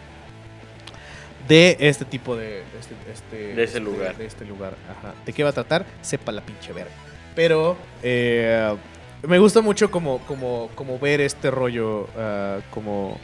[1.47, 2.63] de este tipo de...
[2.79, 4.15] Este, este- De ese este- lugar.
[4.15, 5.13] De este lugar, ajá.
[5.25, 5.85] ¿De qué va a tratar?
[6.01, 6.91] Sepa la pinche verga.
[7.35, 8.75] Pero eh,
[9.27, 13.17] me gusta mucho como, como, como ver este rollo, ah, como,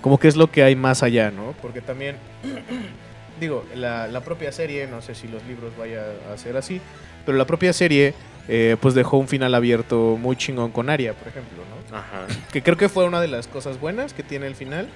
[0.00, 1.54] como qué es lo que hay más allá, ¿no?
[1.60, 2.16] Porque también,
[3.40, 6.80] digo, la, la propia serie, no sé si los libros vaya a ser así,
[7.26, 8.14] pero la propia serie...
[8.50, 11.98] eh, pues dejó un final abierto muy chingón con Aria, por ejemplo, ¿no?
[11.98, 12.26] Ajá.
[12.50, 14.88] Que creo que fue una de las cosas buenas que tiene el final.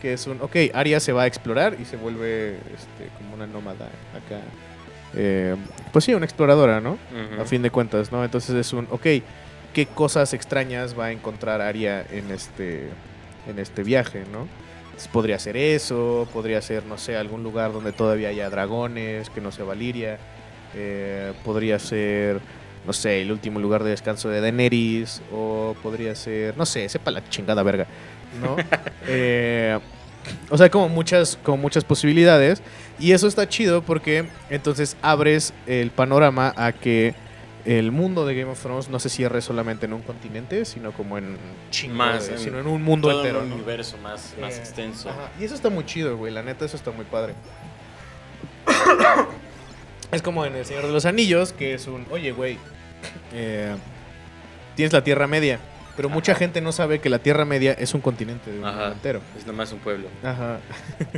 [0.00, 3.48] Que es un, ok, Arya se va a explorar y se vuelve este, como una
[3.48, 4.40] nómada acá.
[5.14, 5.56] Eh,
[5.92, 6.98] pues sí, una exploradora, ¿no?
[7.40, 8.24] A fin de cuentas, ¿no?
[8.24, 9.06] Entonces es un, ok,
[9.72, 12.88] ¿qué cosas extrañas va a encontrar Arya en este,
[13.46, 14.46] en este viaje, ¿no?
[14.84, 19.40] Entonces, podría ser eso, podría ser, no sé, algún lugar donde todavía haya dragones, que
[19.40, 20.18] no sea Valiria.
[20.74, 22.40] Eh, podría ser,
[22.86, 25.22] no sé, el último lugar de descanso de Daenerys.
[25.32, 27.86] O podría ser, no sé, sepa la chingada verga,
[28.40, 28.56] ¿no?
[29.08, 29.78] Eh,
[30.50, 32.62] o sea, como muchas, como muchas posibilidades.
[32.98, 37.14] Y eso está chido porque entonces abres el panorama a que
[37.64, 41.16] el mundo de Game of Thrones no se cierre solamente en un continente, sino como
[41.18, 41.36] en
[41.70, 43.40] chingo Más, de- en sino en un mundo Todo entero.
[43.42, 43.54] un ¿no?
[43.56, 45.10] universo más, más Eh, extenso.
[45.10, 46.32] ajá, Y eso está muy chido, güey.
[46.32, 47.34] La neta, eso está muy padre.
[50.12, 52.58] es como en El Señor de los Anillos, que es un, oye, güey,
[53.32, 53.74] eh,
[54.76, 55.58] tienes la Tierra Media,
[55.96, 58.92] pero mucha gente no sabe que la Tierra Media es un continente de un Ajá.
[58.92, 59.20] entero.
[59.36, 60.08] Es nomás un pueblo.
[60.22, 60.58] Ajá.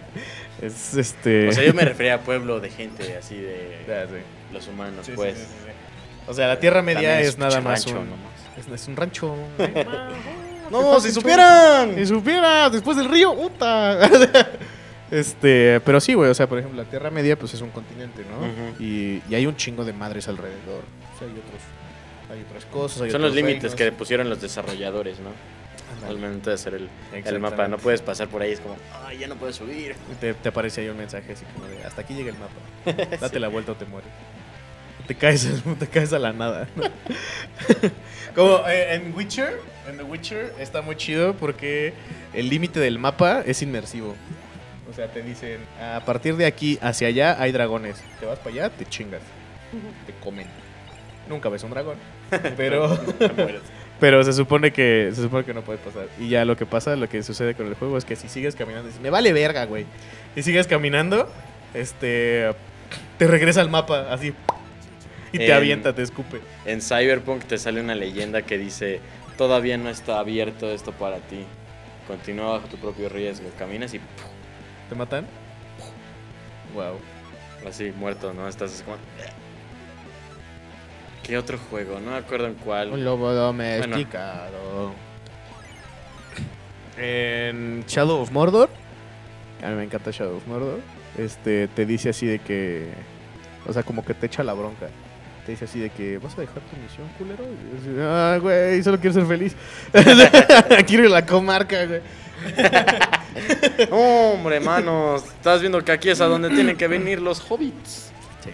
[0.62, 1.48] es este...
[1.48, 4.14] O sea, yo me refería a pueblo de gente así de Ya, sí.
[4.52, 5.36] los humanos, Sí, pues.
[5.38, 5.70] sí, sí, sí.
[6.26, 8.10] O sea, la Tierra Media es nada más rancho un...
[8.10, 8.32] nomás.
[8.58, 9.34] Es, es un rancho.
[10.70, 11.94] No, si supieran.
[11.94, 13.98] Si supieras, después del río, puta.
[15.10, 18.22] este, pero sí, güey, o sea, por ejemplo, la Tierra Media, pues es un continente,
[18.24, 18.82] ¿no?
[18.82, 20.82] Y, y hay un chingo de madres alrededor.
[21.14, 21.62] O sea, hay otros,
[22.34, 23.02] hay otras cosas.
[23.02, 23.74] hay Son los límites reinos.
[23.74, 25.30] que pusieron los desarrolladores, ¿no?
[26.06, 27.68] Al momento de hacer el, el mapa.
[27.68, 28.76] No puedes pasar por ahí, es como,
[29.06, 29.94] ay, ya no puedes subir.
[30.20, 33.16] Te, te aparece ahí un mensaje así como de, hasta aquí llega el mapa.
[33.20, 34.10] Date la vuelta o te mueres.
[35.06, 36.68] Te caes, te caes a la nada.
[36.76, 36.82] ¿no?
[38.34, 41.92] como eh, en Witcher, en The Witcher está muy chido porque
[42.32, 44.14] el límite del mapa es inmersivo.
[44.90, 47.96] O sea, te dicen, a partir de aquí hacia allá hay dragones.
[48.20, 49.22] Te vas para allá, te chingas.
[50.06, 50.46] Te comen.
[51.28, 51.96] Nunca ves un dragón.
[52.56, 52.98] Pero,
[54.00, 56.06] pero se supone que se supone que no puedes pasar.
[56.18, 58.56] Y ya lo que pasa, lo que sucede con el juego es que si sigues
[58.56, 59.86] caminando, dices, me vale verga, güey.
[60.36, 61.30] Y sigues caminando,
[61.72, 62.50] este
[63.18, 64.34] te regresa al mapa así.
[65.32, 66.40] Y te En- avienta, te escupe.
[66.66, 69.00] En Cyberpunk te sale una leyenda que dice,
[69.38, 71.44] todavía no está abierto esto para ti.
[72.06, 73.48] Continúa bajo tu propio riesgo.
[73.58, 74.00] Caminas y.
[74.90, 75.26] ¿Te matan?
[76.74, 76.98] Wow.
[77.68, 78.46] así, muerto, ¿no?
[78.48, 78.98] Estás como...
[81.24, 81.98] ¿Qué otro juego?
[82.00, 82.92] No me acuerdo en cuál.
[82.92, 84.92] Un lobo domesticado.
[86.98, 88.68] En Shadow of Mordor,
[89.62, 90.80] a mí me encanta Shadow of Mordor,
[91.18, 92.92] este, te dice así de que,
[93.66, 94.88] o sea, como que te echa la bronca.
[95.46, 97.44] Te dice así de que, ¿vas a dejar tu misión, culero?
[97.44, 99.56] Y así, ah, güey, solo quiero ser feliz.
[100.86, 102.00] quiero ir a la comarca, güey.
[103.90, 105.24] Hombre, manos.
[105.24, 108.10] Estás viendo que aquí es a donde tienen que venir los hobbits.
[108.42, 108.50] Sí.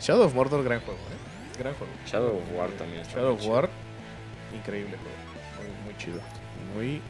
[0.00, 1.19] Shadow of Mordor, gran juego, ¿eh?
[1.60, 1.92] Gran juego.
[2.06, 3.46] Shadow of War también está Shadow of.
[3.46, 3.68] War,
[4.56, 5.16] increíble juego.
[5.58, 6.18] Muy, muy chido.
[6.74, 7.02] Muy.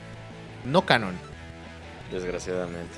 [0.64, 1.16] No canon.
[2.11, 2.96] Desgraciadamente.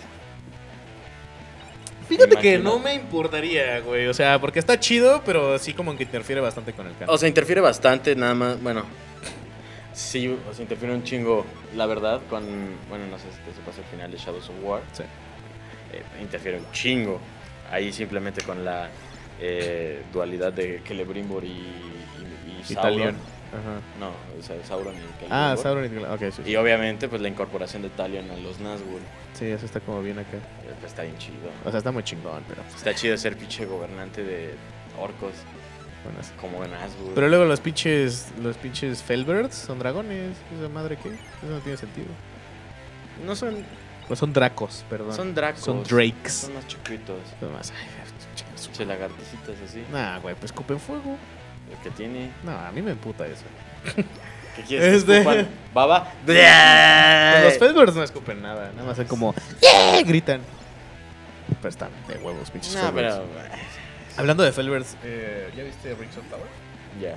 [2.08, 4.06] Fíjate que no me importaría, güey.
[4.06, 7.14] O sea, porque está chido, pero sí como que interfiere bastante con el canon.
[7.14, 8.62] O sea, interfiere bastante, nada más.
[8.62, 8.84] Bueno,
[9.92, 11.44] sí, o sea, interfiere un chingo,
[11.76, 12.44] la verdad, con.
[12.88, 14.80] Bueno, no sé si te sepas el final de Shadows of War.
[14.92, 15.02] Sí.
[15.92, 17.20] Eh, interfiere un chingo.
[17.70, 18.88] Ahí simplemente con la
[19.44, 23.16] eh, dualidad de Celebrimbor y, y, y Sauron.
[23.52, 23.80] Ajá.
[24.00, 25.28] No, o sea, Sauron y Celebrimbor.
[25.30, 25.98] Ah, Sauron y...
[26.04, 26.42] Ok, sí.
[26.50, 29.00] Y obviamente, pues la incorporación de Talion a los Nazgûl.
[29.34, 30.36] Sí, eso está como bien acá.
[30.36, 31.50] eh, pues, está bien chido.
[31.64, 32.62] O sea, está muy chingón, pero...
[32.74, 34.54] Está chido ser pinche gobernante de
[34.98, 35.32] orcos
[36.40, 37.12] como Nazgûl.
[37.14, 38.28] Pero luego los pinches...
[38.42, 40.36] Los pinches Felbirds son dragones.
[40.58, 41.08] ¿Esa madre qué?
[41.10, 42.08] Eso no tiene sentido.
[43.26, 43.64] no son,
[44.08, 45.14] Pues son dracos, perdón.
[45.14, 45.60] son dracos.
[45.62, 46.32] Son drakes.
[46.32, 47.18] Son más chiquitos.
[47.40, 47.70] Son más...
[47.70, 47.86] Ay,
[48.62, 49.84] chinga su- Pinche lagarticitas así.
[49.92, 51.16] Nah, güey, pues escupen fuego.
[51.70, 52.30] El que tiene.
[52.44, 53.44] No, a mí me emputa eso.
[54.56, 55.48] ¿Qué quieres que Este- escupan?
[55.72, 56.12] ¿Baba?
[56.26, 58.70] Pues los Felbirds no escupen nada.
[58.74, 59.34] Nada más es como...
[59.60, 60.40] "Yeah", Gritan.
[61.60, 63.24] Pero están de huevos, pinches pero.
[64.16, 66.44] Hablando de Felbirds, eh, ¿ya viste Rings of Power?
[67.00, 67.10] Ya.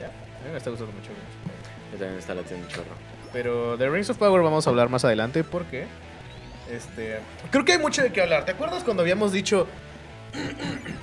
[0.00, 0.06] Ya.
[0.06, 1.92] A mí me está gustando mucho Rings of Power.
[1.92, 2.94] Yo también está latiendo un chorro.
[3.32, 5.86] Pero de Rings of Power vamos a hablar más adelante porque...
[6.70, 7.18] Este,
[7.50, 8.44] creo que hay mucho de qué hablar.
[8.44, 9.68] ¿Te acuerdas cuando habíamos dicho...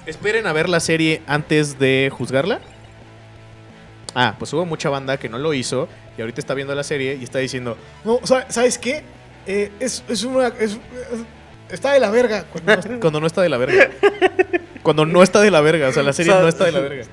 [0.06, 2.60] esperen a ver la serie antes de juzgarla?
[4.16, 7.16] Ah, pues hubo mucha banda que no lo hizo y ahorita está viendo la serie
[7.20, 7.78] y está diciendo...
[8.04, 9.04] No, ¿sabe- ¿sabes qué?
[9.46, 10.48] Eh, es, es una...
[10.48, 10.80] es- es-
[11.70, 12.46] está de la verga.
[12.46, 13.90] Cuando no, cuando no está de la verga.
[14.82, 15.88] Cuando no está de la verga.
[15.90, 17.04] O sea, la serie O sea, no está de la verga.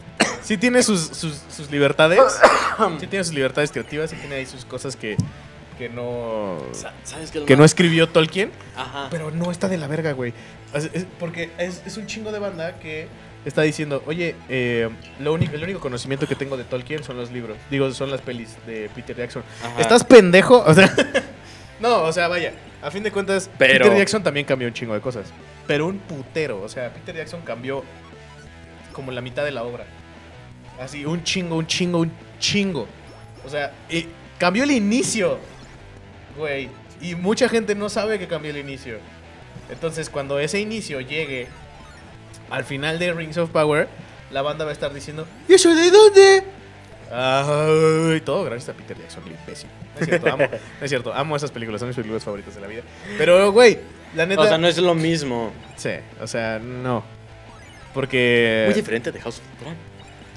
[0.42, 2.20] Sí tiene sus, sus, sus libertades.
[3.00, 4.10] Sí tiene sus libertades creativas.
[4.10, 5.16] Sí tiene ahí sus cosas que,
[5.78, 6.58] que no...
[6.72, 8.50] Sa- ¿Sabes Que no escribió Tolkien.
[8.76, 9.08] Ajá.
[9.10, 10.32] Pero no está de la verga, güey.
[10.74, 13.08] Es- es- porque es, es un chingo de banda que
[13.44, 14.88] está diciendo, oye, eh,
[15.20, 17.56] lo único, el único conocimiento que tengo de Tolkien son los libros.
[17.70, 19.42] Digo, son las pelis de Peter Jackson.
[19.62, 19.80] Ajá.
[19.80, 20.62] ¿Estás pendejo?
[20.66, 20.92] O sea,
[21.80, 22.52] no, o sea, vaya.
[22.82, 25.26] A fin de cuentas, Pero- Peter Jackson también cambió un chingo de cosas.
[25.66, 26.62] Pero un putero.
[26.62, 27.84] O sea, Peter Jackson cambió
[28.92, 29.84] como la mitad de la obra.
[30.80, 32.86] Así, un chingo, un chingo, un chingo.
[33.44, 33.72] O sea,
[34.38, 35.38] cambió el inicio.
[36.36, 36.68] Güey.
[37.00, 38.98] Y mucha gente no sabe que cambió el inicio.
[39.70, 41.48] Entonces, cuando ese inicio llegue
[42.50, 43.88] al final de Rings of Power,
[44.30, 46.42] la banda va a estar diciendo, ¿y eso de dónde?
[47.10, 49.68] Ay, todo gracias a Peter Jackson, el imbécil.
[49.94, 52.60] No es cierto, amo, no es cierto, amo esas películas, son mis películas favoritas de
[52.60, 52.82] la vida.
[53.18, 53.78] Pero, güey,
[54.14, 54.42] la neta...
[54.42, 55.52] O sea, no es lo mismo.
[55.76, 57.04] Sí, o sea, no.
[57.94, 58.64] Porque...
[58.66, 59.76] Muy diferente de House of Dragon.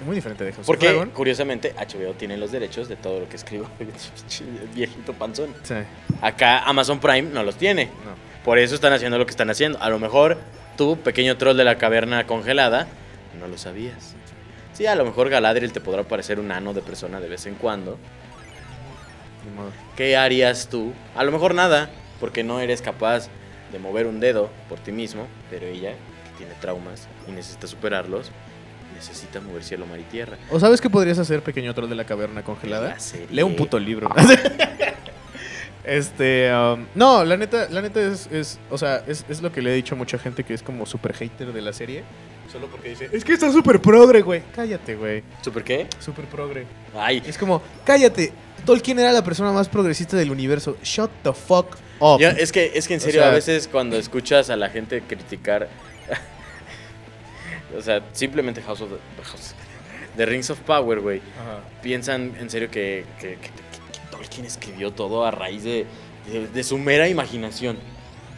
[0.03, 1.09] Muy diferente de House of Porque, Dragon.
[1.11, 3.67] curiosamente, HBO tiene los derechos de todo lo que escribo.
[4.75, 5.53] Viejito panzón.
[5.63, 5.75] Sí,
[6.21, 7.85] Acá Amazon Prime no los tiene.
[7.85, 8.29] no.
[8.43, 9.79] Por eso están haciendo lo que están haciendo.
[9.81, 10.37] A lo mejor
[10.77, 12.87] tú, pequeño troll de la caverna congelada,
[13.39, 14.15] no lo sabías.
[14.73, 17.55] Sí, a lo mejor Galadriel te podrá parecer un ano de persona de vez en
[17.55, 17.97] cuando.
[19.95, 20.93] ¿Qué harías tú?
[21.15, 21.89] A lo mejor nada,
[22.19, 23.27] porque no eres capaz
[23.71, 28.31] de mover un dedo por ti mismo, pero ella, que tiene traumas y necesita superarlos,
[28.99, 30.37] necesita mover cielo, mar y tierra.
[30.51, 32.97] ¿O sabes qué podrías hacer, pequeño troll de la caverna congelada?
[33.31, 34.09] Lee un puto libro.
[35.85, 39.61] este, um, no, la neta, la neta es, es o sea, es, es lo que
[39.61, 42.03] le he dicho a mucha gente que es como super hater de la serie.
[42.51, 44.41] Solo porque dice, es que está súper progre, güey.
[44.55, 45.23] Cállate, güey.
[45.41, 45.87] ¿Super qué?
[45.99, 46.65] Súper progre.
[46.95, 48.33] Ay, Es como, cállate.
[48.65, 50.75] Tolkien era la persona más progresista del universo.
[50.83, 52.19] Shut the fuck up.
[52.19, 54.69] yo- es que es que en O serio sea- a veces cuando escuchas a la
[54.69, 55.69] gente criticar
[57.77, 59.53] o sea, simplemente House of the, House-
[60.17, 61.21] The Rings of Power, güey.
[61.81, 65.85] Piensan en serio que, que- que- que- Tolkien escribió todo a raíz de,
[66.31, 67.77] de- de su mera imaginación.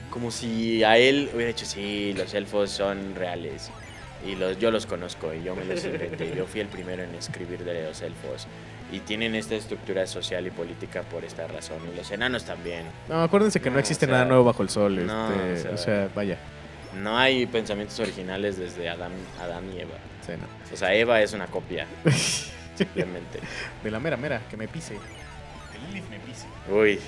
[0.10, 3.72] Como si a él hubiera dicho, sí, los elfos son reales.
[4.28, 6.36] Y los, yo los conozco y yo me los inventé.
[6.36, 8.46] Yo fui el primero en escribir de los elfos.
[8.92, 11.78] Y tienen esta estructura social y política por esta razón.
[11.92, 12.84] Y los enanos también.
[13.08, 15.06] No, acuérdense que no, No, existe o sea, nada nuevo bajo el sol.
[15.08, 16.38] no, este, o o, sea- sea, vaya.
[16.96, 19.96] No hay pensamientos originales desde Adán, Adán y Eva.
[20.26, 20.74] Sí, no.
[20.74, 21.88] O sea, Eva es una copia.
[22.76, 23.40] Simplemente.
[23.84, 24.96] De la mera mera, que me pise.
[24.96, 26.46] Que Lilith me pise.
[26.70, 27.00] Uy,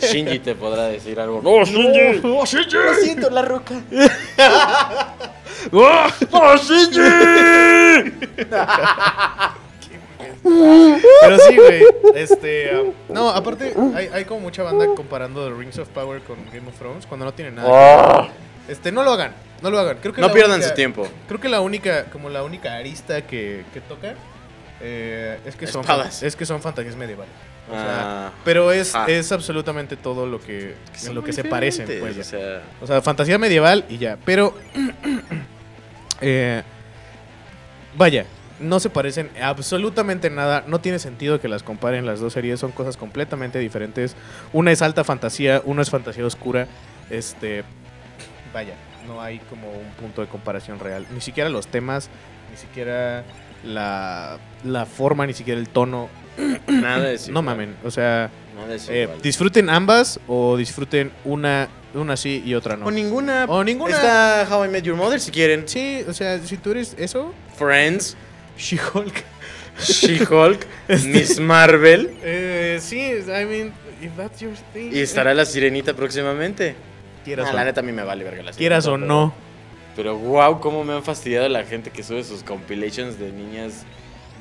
[0.00, 1.40] Shinji te podrá decir algo.
[1.44, 2.20] ¡No, Shinji!
[2.24, 2.76] ¡Oh, Shinji!
[2.76, 3.74] Lo siento, la roca.
[5.72, 6.06] ¡Oh!
[6.32, 7.00] ¡Oh, Shinji!
[10.42, 11.82] Pero sí, güey.
[12.14, 12.76] Este.
[12.76, 16.68] um, no, aparte, hay, hay como mucha banda comparando The Rings of Power con Game
[16.68, 17.68] of Thrones cuando no tienen nada.
[17.68, 18.51] que ver.
[18.68, 19.32] Este, no lo hagan.
[19.62, 19.98] No lo hagan.
[20.00, 21.08] Creo que No pierdan única- su tiempo.
[21.28, 24.14] Creo que la única, como la única arista que, que toca
[24.80, 25.84] eh, es que son
[26.22, 27.32] es que son fantasías medievales.
[27.70, 29.06] O sea, Ah, pero es, Ah.
[29.08, 30.74] es absolutamente todo lo que,
[31.06, 31.86] en lo que se parecen.
[32.00, 34.18] Pues, o sea, O sea, fantasía medieval y ya.
[34.24, 34.54] Pero.
[36.20, 36.62] eh,
[37.96, 38.26] vaya,
[38.60, 40.64] no se parecen absolutamente nada.
[40.66, 42.58] No tiene sentido que las comparen las dos series.
[42.60, 44.16] Son cosas completamente diferentes.
[44.52, 46.66] Una es alta fantasía, una es fantasía oscura.
[47.10, 47.64] Este.
[48.52, 48.74] Vaya,
[49.06, 51.06] no hay como un punto de comparación real.
[51.12, 52.10] Ni siquiera los temas,
[52.50, 53.24] ni siquiera
[53.64, 56.08] la, la forma, ni siquiera el tono.
[56.68, 57.76] nada es No mamen.
[57.84, 62.86] O sea, Nada es eh, disfruten ambas o disfruten una, una sí y otra no.
[62.86, 63.46] O ninguna.
[63.48, 63.94] O ninguna.
[63.96, 65.66] Está How I Met Your Mother si quieren.
[65.66, 68.16] Sí, o sea, si tú eres eso, Friends,
[68.58, 69.14] She-Hulk.
[69.80, 72.14] She-Hulk, Este- Miss Marvel.
[72.22, 73.72] Eh, sí, I mean,
[74.02, 74.90] if that's your thing.
[74.92, 76.74] Y estará la sirenita próximamente.
[77.24, 79.32] Quieras, Ah, o, la neta a mí me vale verga la quieras o no.
[79.94, 83.84] Pero, wow, cómo me han fastidiado la gente que sube sus compilations de niñas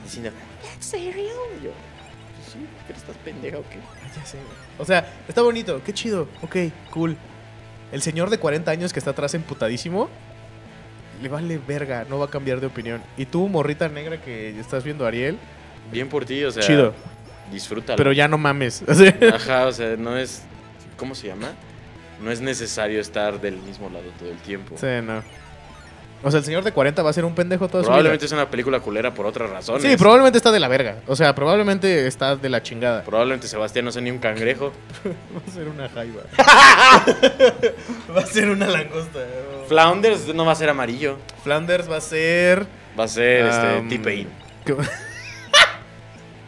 [0.04, 0.32] diciendo,
[0.80, 1.24] ¿Es serio?
[1.60, 3.78] Y yo, "Pues sí, pero estás pendeja o qué?
[4.18, 4.38] Ya sé.
[4.78, 6.56] O sea, está bonito, qué chido, ok,
[6.92, 7.18] cool.
[7.92, 10.10] El señor de 40 años que está atrás emputadísimo,
[11.22, 13.02] le vale verga, no va a cambiar de opinión.
[13.18, 15.38] Y tú, morrita negra que estás viendo a Ariel,
[15.92, 16.94] Bien por ti, o sea, chido,
[17.52, 17.98] disfrútalo.
[17.98, 18.84] pero ya no mames.
[19.34, 20.44] Ajá, o sea, no es.
[20.96, 21.50] ¿Cómo se llama?
[22.22, 24.76] No es necesario estar del mismo lado todo el tiempo.
[24.78, 25.24] sí, no.
[26.24, 27.82] O sea, el señor de 40 va a ser un pendejo vida.
[27.82, 29.82] Probablemente es una película culera por otras razones.
[29.82, 30.97] Sí, probablemente está de la verga.
[31.07, 33.03] O sea, probablemente está de la chingada.
[33.03, 34.72] Probablemente Sebastián no sea ni un cangrejo.
[35.36, 36.22] Va a ser una jaiba.
[38.15, 39.19] va a ser una langosta.
[39.67, 41.17] Flounders no va a ser amarillo.
[41.43, 42.67] Flanders va a ser.
[42.99, 44.28] Va a ser Um, este T-Pain.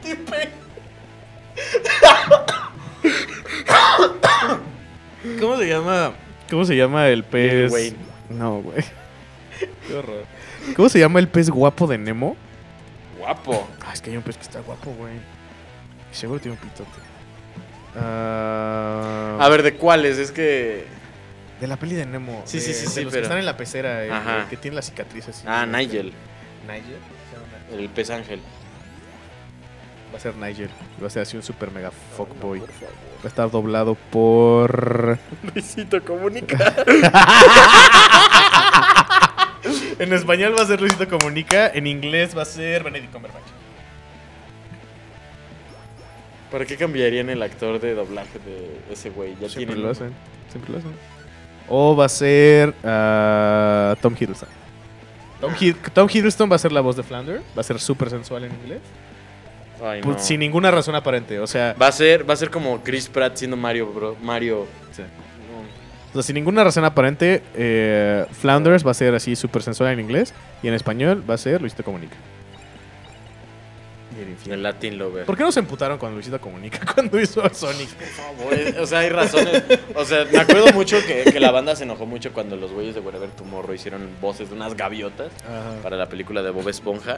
[0.04, 0.50] T-Pain.
[5.40, 6.14] ¿Cómo se llama?
[6.50, 7.72] ¿Cómo se llama el pez?
[7.72, 7.98] Wayne.
[8.30, 8.84] No, güey.
[9.88, 10.26] Qué horror.
[10.76, 12.36] ¿Cómo se llama el pez guapo de Nemo?
[13.20, 13.68] Guapo.
[13.86, 15.14] Ah, es que hay un pez que está guapo, güey.
[16.12, 16.90] Seguro tiene un pitote.
[17.96, 20.18] Ah, A ver, ¿de cuáles?
[20.18, 20.86] Es que.
[21.62, 22.42] De la peli de Nemo.
[22.46, 24.42] Sí, de- sí, sí, de sí, los pero- que están en la pecera, el, Ajá.
[24.42, 25.44] el que tiene la cicatriz así.
[25.48, 26.12] Ah, Nigel.
[26.68, 26.98] Nigel.
[27.80, 28.42] El pez ángel.
[30.14, 30.70] Va a ser Nigel.
[31.02, 32.60] Va a ser así un super mega fuckboy.
[32.60, 32.70] Va a
[33.30, 35.18] estar doblado por.
[35.54, 36.74] Luisito comunica.
[40.00, 41.68] en español va a ser Luisito Comunica.
[41.68, 43.44] En inglés va a ser Benedict Cumberbatch.
[46.52, 49.32] ¿Para qué cambiarían el actor de doblaje de ese güey?
[49.42, 50.14] Ya Siempre tienen lo hacen.
[50.52, 50.92] Siempre lo hacen.
[51.68, 54.50] O va a ser ah, Tom Hiddleston.
[55.42, 57.42] Tom, Hid- Tom Hiddleston va a ser la voz de Flounder.
[57.58, 58.82] Va a ser súper sensual en inglés.
[59.84, 60.18] Ay, no.
[60.18, 61.40] Sin ninguna razón aparente.
[61.40, 64.16] O sea, Va a ser, va a ser como Chris Pratt siendo Mario, bro.
[64.22, 64.66] Mario.
[64.92, 65.04] sí.
[66.12, 70.00] O sea, sin ninguna razón aparente, eh, Flounders va a ser así súper sensual en
[70.00, 70.32] inglés.
[70.62, 72.16] Y en español va a ser Luisito Comunica.
[74.48, 75.26] El Latin Lover.
[75.26, 77.90] ¿Por qué no se emputaron cuando Luisito Comunica cuando hizo a Sonic?
[77.90, 79.64] Por favor, eh, O sea, hay razones.
[79.96, 82.94] O sea, me acuerdo mucho que, que la banda se enojó mucho cuando los güeyes
[82.96, 85.32] de Wherever Tomorrow hicieron voces de unas gaviotas
[85.82, 87.18] para la película de Bob Esponja.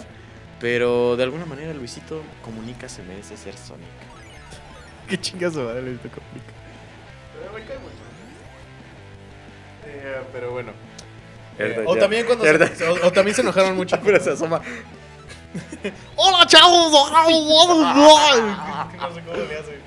[0.59, 3.87] Pero de alguna manera Luisito Comunica se merece ser Sonic.
[5.07, 6.53] ¿Qué a dar Luisito Comunica?
[9.85, 10.71] Eh, pero bueno.
[11.57, 13.97] Eh, o, también cuando se, o, o también se enojaron mucho.
[14.03, 14.61] Pero se asoma.
[16.15, 16.91] ¡Hola, chavos!
[17.11, 17.29] no
[19.13, 19.79] sé cómo le hace.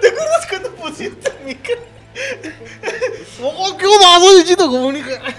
[0.00, 1.80] ¿Te acuerdas cuando pusiste mi cara?
[3.42, 4.20] ¡Oh, qué onda!
[4.20, 5.29] Soy Luisito Comunica.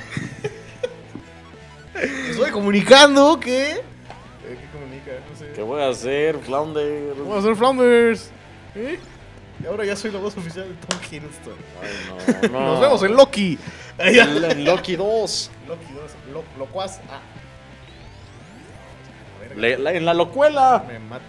[2.65, 3.71] Comunicando que...
[3.71, 3.81] Eh,
[4.43, 5.11] ¿Qué comunica?
[5.27, 5.51] No sé.
[5.55, 7.15] ¿Qué voy a hacer, Flounder?
[7.17, 8.29] Vamos a hacer Flounders.
[8.75, 8.99] ¿Eh?
[9.63, 11.55] Y ahora ya soy la voz oficial de Tom Hiddleston.
[11.81, 12.65] Ay, no, no.
[12.73, 13.57] Nos vemos en Loki.
[13.97, 15.51] En, Loki 2.
[15.67, 16.11] Loki 2.
[16.33, 16.99] Lo, locuaz.
[17.09, 17.19] Ah.
[19.55, 20.85] Le- la- en la locuela.
[20.87, 21.25] Me mata.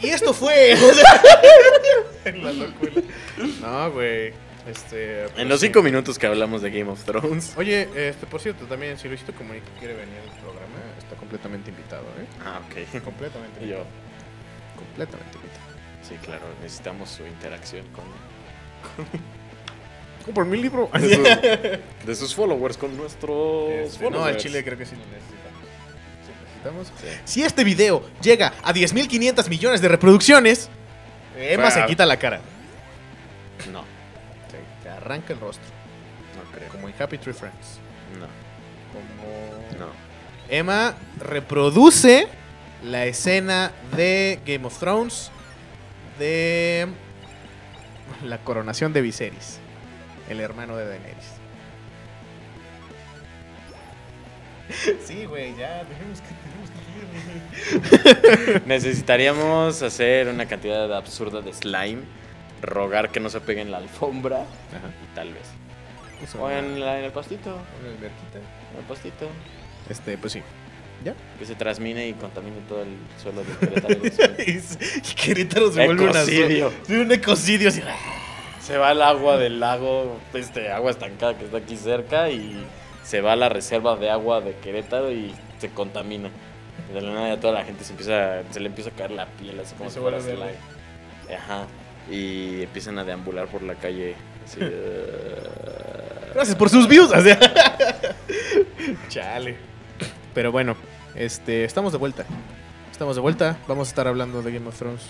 [0.00, 0.74] Y esto fue.
[2.24, 2.92] en la locura.
[3.62, 4.32] No, güey.
[4.68, 5.24] Este.
[5.28, 5.66] pues, En los sí.
[5.66, 7.54] cinco minutos que hablamos de Game of Thrones.
[7.56, 12.04] Oye, este, por cierto, también si Luisito Comunica quiere venir al programa, está completamente invitado,
[12.20, 12.26] ¿eh?
[12.44, 13.02] Ah, ok.
[13.02, 13.86] Completamente Y yo, invitado.
[14.76, 15.66] Completamente invitado.
[16.02, 18.04] sí, claro, necesitamos su interacción con.
[20.24, 20.90] Compra mi libro.
[20.98, 21.24] De sus,
[22.06, 23.70] de sus followers, con nuestros.
[23.70, 24.42] Este, no, al followers.
[24.42, 25.62] Chile creo que sí lo necesitamos.
[26.26, 26.92] Sí, necesitamos.
[27.00, 27.20] Sí.
[27.24, 30.68] Si este video llega a 10.500 millones de reproducciones,
[31.38, 31.88] Emma se Claro.
[31.88, 32.40] quita la cara.
[33.72, 33.87] No, Se
[35.08, 35.64] arranca el rostro.
[36.36, 36.68] no creo.
[36.70, 37.78] Como en Happy Tree Friends.
[38.18, 38.26] No,
[38.92, 39.78] Como.
[39.86, 39.92] no.
[40.50, 42.28] Emma reproduce
[42.82, 45.30] la escena de Game of Thrones
[46.18, 46.88] de
[48.24, 49.58] la coronación de Viserys,
[50.28, 51.38] el hermano de Daenerys.
[55.06, 56.70] Sí, güey, ya, tenemos que, tenemos
[58.60, 62.02] que Necesitaríamos hacer una cantidad absurda de slime,
[62.62, 64.90] rogar que no se pegue en la alfombra Ajá.
[65.04, 65.42] y tal vez.
[66.18, 68.38] Pues, O en, la- en el pastito, una alberquita.
[68.72, 69.28] en el pastito.
[69.88, 70.42] Este, pues sí.
[71.04, 71.14] ¿Ya?
[71.38, 72.88] Que se transmine y contamine todo el
[73.22, 74.44] suelo de Querétaro.
[75.06, 76.72] y Querétaro se vuelve una Ecocidio.
[76.88, 77.82] zo- Un ecocidio así.
[78.60, 82.66] Se va el agua del lago, este agua estancada que está aquí cerca y
[83.04, 86.30] se va a la reserva de agua de Querétaro y se contamina.
[86.92, 89.26] De la nada ya toda la gente se empieza, se le empieza a caer la
[89.26, 90.54] piel así como se si fuera vuelve.
[91.34, 91.66] Ajá.
[92.10, 94.14] Y empiezan a deambular por la calle.
[94.44, 95.36] Así, eh,
[96.34, 97.10] Gracias por sus views.
[97.12, 97.38] o sea.
[99.08, 99.56] Chale.
[100.34, 100.76] Pero bueno,
[101.14, 102.24] este, estamos de vuelta.
[102.90, 103.58] Estamos de vuelta.
[103.66, 105.02] Vamos a estar hablando de Game of Thrones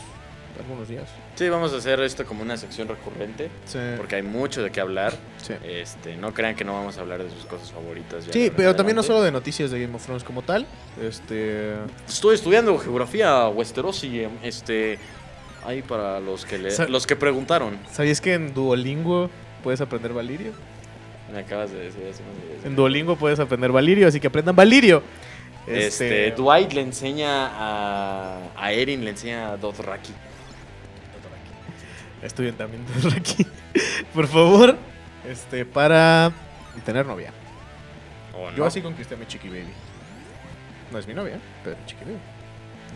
[0.59, 1.09] algunos días.
[1.37, 3.79] Sí, vamos a hacer esto como una sección recurrente Sí.
[3.97, 5.15] porque hay mucho de qué hablar.
[5.37, 5.55] Sí.
[5.65, 8.27] Este, no crean que no vamos a hablar de sus cosas favoritas.
[8.27, 10.67] ya Sí, pero también no solo de noticias de Game of Thrones como tal.
[11.01, 11.75] Este.
[12.09, 14.99] Estoy estudiando geografía Westerosi, em, este
[15.69, 17.79] ahí para los que le- los que preguntaron.
[17.93, 19.31] ¿Sabías que en Duolingo
[19.63, 20.53] puedes aprender Valirio?
[21.33, 22.21] Me acabas de decir días.
[22.65, 25.03] En Duolingo puedes aprender Valirio, así que aprendan Valirio.
[25.67, 30.13] Este, Dwight le enseña a a Erin le enseña a Dothraki.
[32.23, 33.47] Estudien también Dothraki.
[34.15, 34.77] Por favor,
[35.29, 36.33] este, para
[36.87, 37.33] tener novia.
[38.35, 39.73] ¿O Yo así conquisté a mi chiqui baby.
[40.91, 42.19] No es mi novia, pero mi chiqui baby.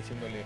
[0.03, 0.42] Diciéndole.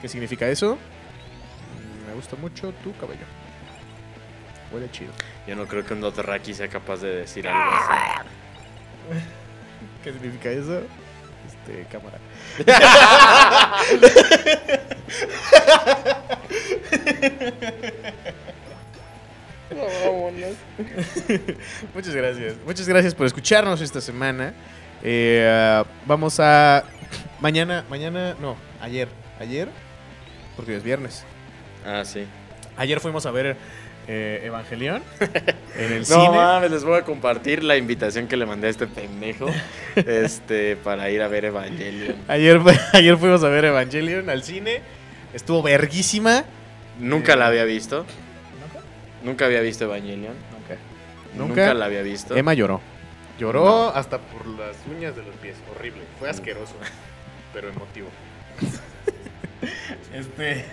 [0.00, 0.76] ¿Qué significa eso?
[0.76, 3.24] Mm, Me gusta mucho tu cabello.
[4.72, 5.12] Huele chido.
[5.46, 7.92] Yo no creo que un Dothraki sea capaz de decir algo así.
[10.04, 10.82] ¿Qué significa eso?
[11.46, 12.18] Este, cámara.
[21.94, 22.54] Muchas gracias.
[22.64, 24.54] Muchas gracias por escucharnos esta semana.
[25.02, 26.84] Eh, vamos a.
[27.40, 29.08] Mañana, mañana, no, ayer.
[29.40, 29.68] Ayer,
[30.56, 31.24] porque es viernes.
[31.84, 32.24] Ah, sí.
[32.76, 33.56] Ayer fuimos a ver
[34.06, 35.02] eh, Evangelion
[35.76, 36.28] en el No cine.
[36.30, 39.46] mames, les voy a compartir la invitación que le mandé a este pendejo
[39.96, 42.16] este para ir a ver Evangelion.
[42.28, 42.60] Ayer,
[42.92, 44.80] ayer fuimos a ver Evangelion al cine.
[45.34, 46.44] Estuvo verguísima.
[47.00, 48.06] Nunca Eh, la había visto.
[48.60, 48.86] ¿Nunca?
[49.24, 50.34] Nunca había visto Evangelion.
[50.52, 50.76] Nunca.
[51.36, 51.74] Nunca, Nunca.
[51.74, 52.36] la había visto.
[52.36, 52.80] Emma lloró.
[53.38, 55.56] Lloró hasta por las uñas de los pies.
[55.74, 56.02] Horrible.
[56.18, 56.74] Fue asqueroso.
[57.52, 58.08] pero emotivo.
[60.14, 60.64] este.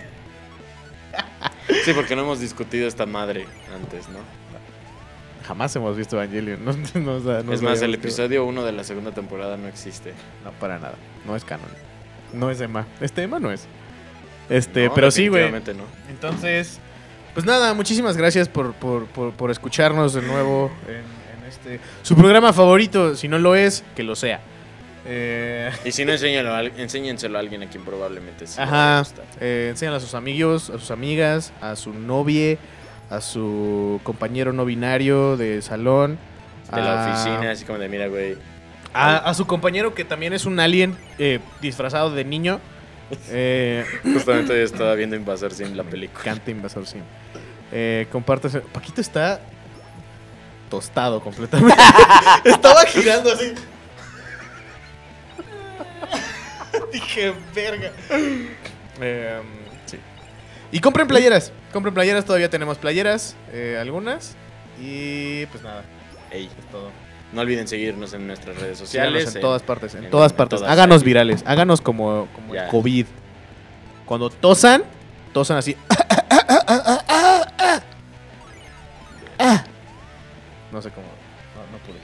[1.84, 4.18] Sí, porque no hemos discutido esta madre antes, ¿no?
[5.46, 6.64] Jamás hemos visto Evangelion.
[6.64, 9.68] No, no, o sea, no es más, el episodio 1 de la segunda temporada no
[9.68, 10.14] existe.
[10.44, 10.94] No, para nada.
[11.26, 11.68] No es canon.
[12.32, 12.86] No es Emma.
[13.00, 13.66] Este Emma no es.
[14.48, 15.52] Este, No, pero sí, güey.
[16.08, 16.78] Entonces,
[17.34, 21.02] pues nada, muchísimas gracias por, por, por, por escucharnos de nuevo en, en
[21.50, 21.80] este.
[22.02, 24.40] Su programa favorito, si no lo es, que lo sea.
[25.06, 28.60] Eh, Y si no, enséñalo enséñenselo a alguien a quien probablemente sí.
[28.60, 29.02] ajá.
[29.40, 32.58] Eh, enséñalo a sus amigos, a sus amigas, a su novia,
[33.08, 36.18] a su compañero no binario de salón.
[36.74, 38.36] De la oficina, así como de, mira, güey.
[38.94, 42.60] A, a su compañero que también es un alien eh, disfrazado de niño.
[43.30, 46.22] Eh, Justamente estaba viendo Invasor Sim la película.
[46.22, 47.00] Canta Invasor Sim.
[47.72, 48.06] Eh.
[48.72, 49.40] Paquito está
[50.70, 51.76] tostado completamente.
[52.44, 53.52] Estaba girando así.
[56.92, 57.90] Dije, verga.
[59.00, 59.40] Eh,
[59.86, 59.98] sí.
[60.72, 61.52] Y compren playeras.
[61.72, 62.24] Compren playeras.
[62.24, 63.36] Todavía tenemos playeras.
[63.52, 64.34] eh, algunas.
[64.80, 65.82] Y pues nada.
[66.30, 66.90] Ey, Es todo.
[67.32, 69.34] no olviden seguirnos en nuestras redes Síganos sociales.
[69.34, 69.94] en todas partes.
[69.94, 70.60] En, en- todas en partes.
[70.60, 70.72] todas.
[70.72, 71.42] Háganos virales.
[71.46, 72.68] Háganos como, como el.
[72.68, 73.06] COVID.
[74.06, 74.82] Cuando tosan,
[75.32, 75.76] tosan así.
[80.80, 81.06] No sé cómo.
[81.06, 81.98] No, no pude.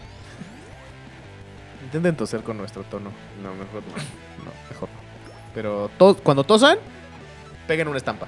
[1.85, 3.11] Intenten toser con nuestro tono.
[3.43, 4.45] No, mejor no.
[4.45, 5.01] No, mejor no.
[5.55, 6.77] Pero to- cuando tosan,
[7.67, 8.27] peguen una estampa.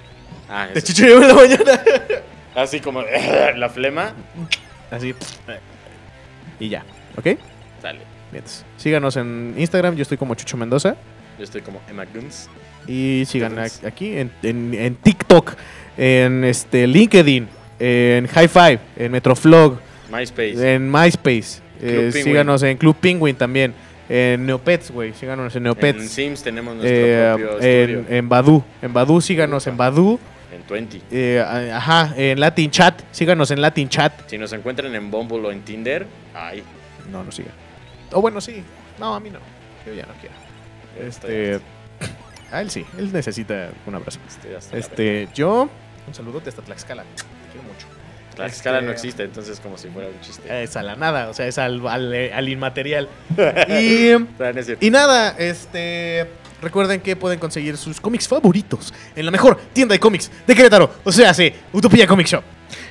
[0.49, 0.87] Ah, De eso.
[0.87, 1.81] chichero en la mañana.
[2.55, 3.03] Así como
[3.57, 4.15] la flema.
[4.91, 5.15] Así.
[6.59, 6.83] Y ya.
[7.19, 7.27] ¿Ok?
[7.83, 8.01] Dale.
[8.33, 8.45] Bien.
[8.79, 9.97] Síganos en Instagram.
[9.97, 10.97] Yo estoy como Chucho Mendoza.
[11.37, 12.49] Yo estoy como Emma Guns.
[12.87, 15.53] Y sigan aquí en, en- en TikTok,
[15.99, 17.47] en este LinkedIn,
[17.79, 19.79] en High Five, en Metroflog,
[20.11, 20.75] MySpace.
[20.75, 21.61] en MySpace.
[21.81, 23.73] Eh, síganos en Club Penguin también.
[24.09, 25.13] En Neopets, güey.
[25.13, 26.11] Síganos en En Neopets.
[26.11, 28.17] Sims tenemos nuestro Eh, propio en, estudio.
[28.19, 28.65] en Badu.
[28.83, 30.19] En Badu, síganos en Badu.
[30.51, 31.03] En 20.
[31.11, 31.41] Eh,
[31.75, 33.03] ajá, en Latin Chat.
[33.11, 34.13] Síganos en Latin Chat.
[34.29, 36.63] Si nos encuentran en Bumble o en Tinder, ay.
[37.13, 37.53] No, no sigan.
[38.13, 38.63] O bueno, sí.
[38.99, 39.39] No, a mí no.
[39.87, 40.35] Yo ya no quiero.
[41.07, 41.61] Este.
[42.51, 42.85] A él sí.
[42.99, 44.19] Él necesita un abrazo.
[44.27, 45.69] Este, Este, yo,
[46.07, 47.03] un saludote hasta Tlaxcala.
[47.03, 47.87] Te quiero mucho.
[48.39, 50.63] Tlaxcala no Este- existe, entonces como si fuera un chiste.
[50.63, 53.09] Es a la nada, o sea, es al, al, al inmaterial.
[53.69, 54.13] y,
[54.81, 56.27] y nada, este.
[56.61, 60.93] Recuerden que pueden conseguir sus cómics favoritos en la mejor tienda de cómics de Querétaro.
[61.05, 62.43] O sea, sí, Utopía Comic Shop.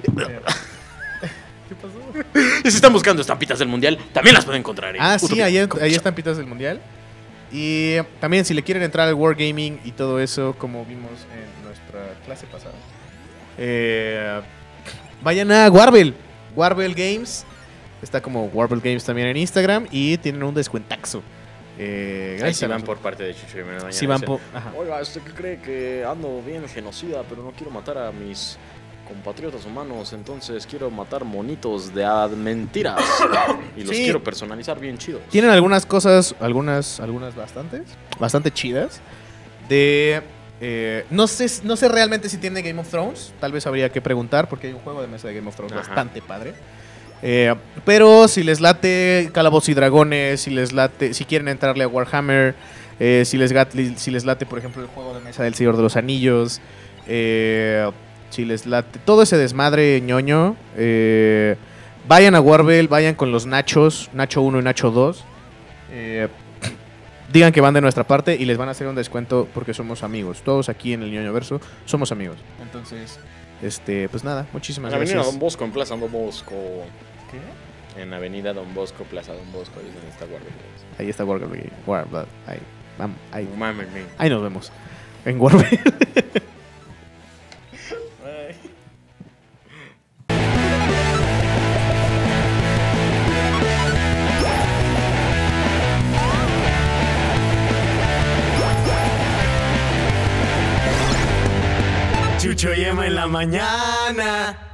[0.04, 1.93] ¿Qué pasó?
[2.64, 4.95] Y si están buscando estampitas del mundial, también las pueden encontrar.
[4.95, 5.84] en Ah, sí, Utopía ahí, ahí Shop.
[5.98, 6.82] están pitas del mundial.
[7.52, 12.14] Y también, si le quieren entrar al Wargaming y todo eso, como vimos en nuestra
[12.26, 12.74] clase pasada,
[13.58, 14.41] eh,
[15.22, 16.13] vayan a Warble.
[16.55, 17.45] Warble Games.
[18.01, 21.22] Está como Warble Games también en Instagram y tienen un descuentaxo.
[21.80, 23.91] Eh, Ahí gracias sí a van por parte de Chucho y Mañana.
[23.91, 24.39] Sí van por...
[24.53, 24.74] ajá.
[24.78, 28.57] Oiga, ¿usted qué cree que ando bien genocida, pero no quiero matar a mis
[29.07, 30.13] compatriotas humanos?
[30.13, 32.05] Entonces quiero matar monitos de
[32.36, 32.99] mentiras.
[33.76, 34.03] Y los Sí.
[34.03, 35.22] quiero personalizar bien chidos.
[35.30, 37.84] Tienen algunas cosas, algunas, algunas bastantes,
[38.20, 38.99] bastante chidas.
[39.70, 40.22] De.
[40.62, 43.34] Eh, no, sé, no sé realmente si tiene Game of Thrones.
[43.39, 45.74] Tal vez habría que preguntar, porque hay un juego de mesa de Game of Thrones
[45.74, 45.82] Ajá.
[45.88, 46.53] bastante padre.
[47.24, 47.53] Eh,
[47.86, 52.53] pero si les late Calabozos y Dragones, si les late, si quieren entrarle a Warhammer,
[52.99, 55.78] eh, si, les gat- si les late, por ejemplo, el juego de mesa del Señor
[55.78, 56.62] de los Anillos,
[57.08, 57.89] eh,
[58.30, 60.55] si les late todo ese desmadre ñoño,
[62.08, 65.24] vayan a Warbel, vayan con los Nachos, Nacho 1 y Nacho 2.
[67.32, 70.03] Digan que van de nuestra parte y les van a hacer un descuento porque somos
[70.03, 70.41] amigos.
[70.43, 72.38] Todos aquí en el ñoño verso somos amigos.
[72.61, 73.19] Entonces,
[73.61, 75.34] este, pues nada, muchísimas En Avenida gracias.
[75.34, 76.55] Don Bosco, en Plaza Don Bosco.
[77.32, 78.01] ¿Qué?
[78.01, 80.25] En Avenida Don Bosco, Plaza Don Bosco, ahí es donde está.
[80.99, 81.25] Ahí está.
[81.25, 82.25] Warbel.
[82.45, 82.59] Ahí,
[82.99, 83.47] vam- ahí,
[84.17, 84.71] ahí nos vemos.
[85.25, 85.65] En Warbel.
[103.18, 104.66] la mañana.